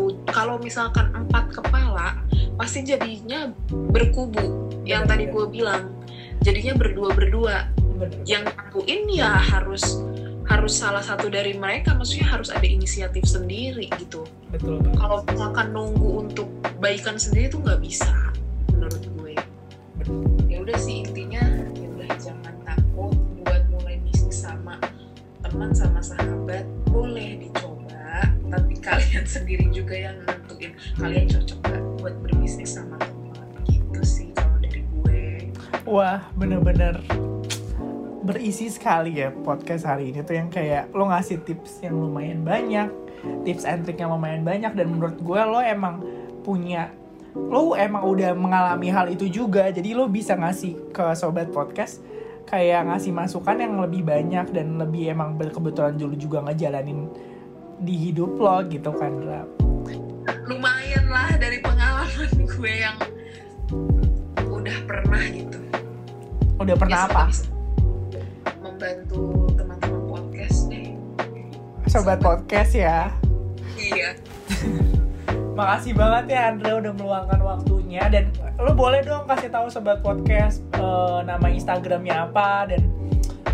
Kalau 0.46 0.62
misalkan 0.62 1.10
empat 1.10 1.58
kepala, 1.58 2.22
pasti 2.54 2.86
jadinya 2.86 3.50
berkubu. 3.90 4.70
Yang 4.86 5.02
Bener, 5.02 5.10
tadi 5.10 5.24
bener. 5.26 5.34
gue 5.34 5.44
bilang, 5.50 5.82
jadinya 6.38 6.74
berdua-berdua. 6.78 7.56
Bener. 7.74 8.10
Yang 8.22 8.54
nyatuin 8.54 9.02
ya 9.10 9.34
harus 9.42 10.06
harus 10.46 10.78
salah 10.78 11.02
satu 11.02 11.26
dari 11.26 11.58
mereka, 11.58 11.98
maksudnya 11.98 12.30
harus 12.30 12.54
ada 12.54 12.62
inisiatif 12.62 13.26
sendiri 13.26 13.90
gitu 13.98 14.22
betul 14.54 14.78
kalau 14.94 15.26
misalkan 15.26 15.74
nunggu 15.74 16.10
untuk 16.22 16.48
baikan 16.78 17.18
sendiri 17.18 17.50
tuh 17.50 17.60
nggak 17.66 17.82
bisa 17.82 18.14
menurut 18.70 19.02
gue 19.02 19.34
ya 20.46 20.62
udah 20.62 20.78
sih 20.78 21.02
intinya 21.02 21.42
ya 21.74 21.88
udah 21.98 22.10
jangan 22.22 22.54
takut 22.62 23.18
buat 23.42 23.62
mulai 23.74 23.98
bisnis 24.06 24.46
sama 24.46 24.78
teman 25.42 25.74
sama 25.74 25.98
sahabat 25.98 26.62
boleh 26.86 27.42
dicoba 27.42 28.30
tapi 28.54 28.74
kalian 28.78 29.26
sendiri 29.34 29.66
juga 29.74 29.94
yang 29.98 30.18
nentuin 30.66 30.98
kalian 30.98 31.26
cocok 31.30 31.58
gak 31.62 31.82
buat 32.02 32.14
berbisnis 32.24 32.70
sama 32.74 32.96
teman 32.98 33.48
gitu 33.70 34.00
sih 34.02 34.28
kalau 34.34 34.58
dari 34.58 34.82
gue 34.82 35.22
Wah, 35.86 36.26
bener-bener 36.34 36.98
berisi 38.26 38.66
sekali 38.66 39.22
ya 39.22 39.30
podcast 39.30 39.86
hari 39.86 40.10
ini 40.10 40.26
tuh 40.26 40.34
yang 40.34 40.50
kayak 40.50 40.90
lo 40.90 41.06
ngasih 41.06 41.46
tips 41.46 41.78
yang 41.86 41.94
lumayan 41.94 42.42
banyak, 42.42 42.90
tips 43.46 43.62
and 43.62 43.86
trick 43.86 44.02
yang 44.02 44.10
lumayan 44.10 44.42
banyak 44.42 44.74
dan 44.74 44.86
menurut 44.90 45.14
gue 45.22 45.40
lo 45.46 45.62
emang 45.62 46.02
punya 46.42 46.90
lo 47.36 47.78
emang 47.78 48.02
udah 48.02 48.34
mengalami 48.34 48.90
hal 48.90 49.06
itu 49.12 49.30
juga 49.30 49.70
jadi 49.70 49.94
lo 49.94 50.10
bisa 50.10 50.34
ngasih 50.34 50.90
ke 50.90 51.04
sobat 51.14 51.54
podcast 51.54 52.02
kayak 52.50 52.90
ngasih 52.90 53.14
masukan 53.14 53.58
yang 53.58 53.78
lebih 53.78 54.02
banyak 54.02 54.50
dan 54.50 54.78
lebih 54.82 55.14
emang 55.14 55.38
berkebetulan 55.38 55.94
dulu 55.94 56.18
juga 56.18 56.42
ngejalanin 56.50 57.06
di 57.78 57.94
hidup 58.10 58.34
lo 58.40 58.58
gitu 58.66 58.90
kan 58.90 59.12
Ra. 59.22 59.65
Lumayan 60.46 61.06
lah 61.06 61.34
dari 61.36 61.58
pengalaman 61.58 62.30
gue 62.50 62.72
yang 62.72 62.96
udah 64.40 64.78
pernah 64.86 65.22
gitu. 65.26 65.58
Udah 66.56 66.74
pernah 66.74 66.98
Ya, 66.98 67.10
apa? 67.10 67.24
membantu 68.58 69.22
teman-teman 69.54 70.02
podcast 70.06 70.58
deh. 70.68 70.94
Sobat. 71.86 72.18
podcast 72.18 72.72
ya. 72.74 73.10
iya. 73.76 74.14
Makasih 75.58 75.96
banget 75.96 76.36
ya 76.36 76.52
Andre 76.52 76.76
udah 76.76 76.92
meluangkan 76.92 77.40
waktunya. 77.40 78.04
Dan 78.06 78.28
lo 78.56 78.72
boleh 78.72 79.00
dong 79.00 79.24
kasih 79.24 79.48
tahu 79.48 79.66
sobat 79.66 80.00
podcast 80.00 80.60
eh, 80.74 81.18
nama 81.24 81.46
Instagramnya 81.46 82.28
apa 82.28 82.68
dan 82.68 82.84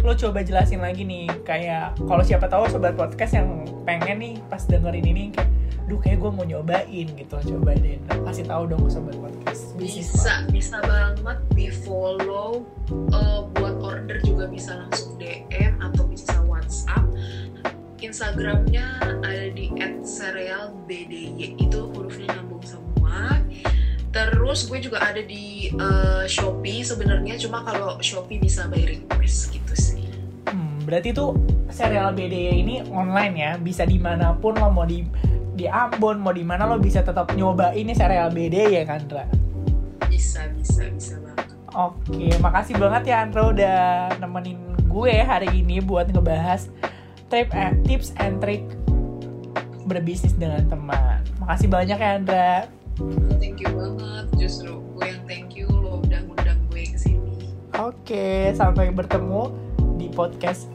lo 0.02 0.10
coba 0.12 0.42
jelasin 0.42 0.82
lagi 0.82 1.06
nih 1.06 1.30
kayak 1.46 1.94
kalau 2.00 2.26
siapa 2.26 2.50
tahu 2.50 2.66
sobat 2.66 2.98
podcast 2.98 3.38
yang 3.38 3.48
pengen 3.86 4.18
nih 4.18 4.34
pas 4.50 4.58
dengerin 4.60 5.06
ini 5.06 5.24
kayak 5.30 5.50
duh 5.92 6.00
kayak 6.00 6.24
gue 6.24 6.32
mau 6.32 6.48
nyobain 6.48 7.06
gitu 7.12 7.36
coba 7.36 7.76
deh 7.76 8.00
kasih 8.24 8.48
tahu 8.48 8.64
dong 8.64 8.88
sobat 8.88 9.12
podcast. 9.20 9.76
Bisnis 9.76 10.08
bisa 10.08 10.48
bisa 10.48 10.80
banget 10.80 11.36
di 11.52 11.68
follow 11.68 12.64
eh, 13.12 13.40
buat 13.52 13.76
order 13.84 14.16
juga 14.24 14.48
bisa 14.48 14.72
langsung 14.80 15.20
DM 15.20 15.76
atau 15.84 16.08
bisa 16.08 16.40
WhatsApp. 16.48 17.04
Instagramnya 18.00 19.20
ada 19.20 19.52
di 19.52 19.68
@cerealbdy 20.00 21.60
itu 21.60 21.80
hurufnya 21.92 22.40
nyambung 22.40 22.64
semua. 22.64 23.44
Terus 24.16 24.64
gue 24.72 24.80
juga 24.80 25.04
ada 25.04 25.20
di 25.20 25.76
eh, 25.76 26.24
Shopee 26.24 26.88
sebenarnya 26.88 27.36
cuma 27.36 27.68
kalau 27.68 28.00
Shopee 28.00 28.40
bisa 28.40 28.64
by 28.64 28.80
request 28.80 29.52
gitu 29.52 29.74
sih. 29.76 30.08
Hmm, 30.48 30.80
berarti 30.88 31.12
tuh 31.12 31.36
serial 31.68 32.16
BDY 32.16 32.64
ini 32.64 32.76
online 32.88 33.34
ya, 33.36 33.52
bisa 33.60 33.84
di 33.84 34.00
mana 34.00 34.32
pun 34.40 34.56
lo 34.56 34.72
mau 34.72 34.88
di 34.88 35.04
di 35.52 35.68
Ambon, 35.68 36.20
mau 36.20 36.32
di 36.32 36.42
mana 36.42 36.64
lo 36.64 36.80
bisa 36.80 37.04
tetap 37.04 37.32
nyoba 37.36 37.76
ini 37.76 37.92
serial 37.92 38.32
BDY 38.32 38.82
ya 38.82 38.84
kan, 38.88 39.04
Andra? 39.04 39.24
bisa 40.12 40.44
bisa 40.52 40.84
bisa 40.92 41.16
banget 41.24 41.48
Oke, 41.72 42.28
makasih 42.44 42.76
banget 42.76 43.08
ya 43.08 43.24
Andra 43.24 43.48
udah 43.48 43.80
nemenin 44.20 44.60
gue 44.92 45.14
hari 45.24 45.48
ini 45.64 45.80
buat 45.80 46.12
ngebahas 46.12 46.68
trip 47.32 47.48
eh, 47.56 47.72
tips 47.88 48.12
and 48.20 48.44
trick 48.44 48.60
berbisnis 49.88 50.36
dengan 50.36 50.68
teman. 50.68 51.24
Makasih 51.40 51.72
banyak 51.72 51.96
ya 51.96 52.10
Andra. 52.20 52.52
thank 53.40 53.64
you 53.64 53.72
banget 53.72 54.28
justru 54.36 54.84
gue 54.92 55.04
yang 55.08 55.24
thank 55.24 55.56
you 55.56 55.64
lo 55.64 56.04
udah 56.04 56.20
ngundang 56.28 56.60
gue 56.68 56.92
ke 56.92 56.98
sini 57.00 57.48
Oke, 57.80 58.52
sampai 58.52 58.92
bertemu 58.92 59.48
di 59.96 60.12
podcast 60.12 60.68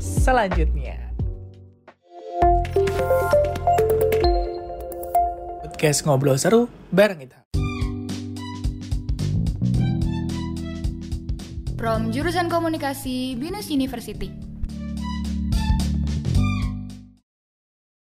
selanjutnya. 0.00 0.96
Podcast 5.80 6.04
ngobrol 6.04 6.36
seru 6.36 6.68
bareng 6.92 7.24
kita. 7.24 7.40
From 11.80 12.12
jurusan 12.12 12.52
komunikasi 12.52 13.32
Binus 13.40 13.72
University. 13.72 14.28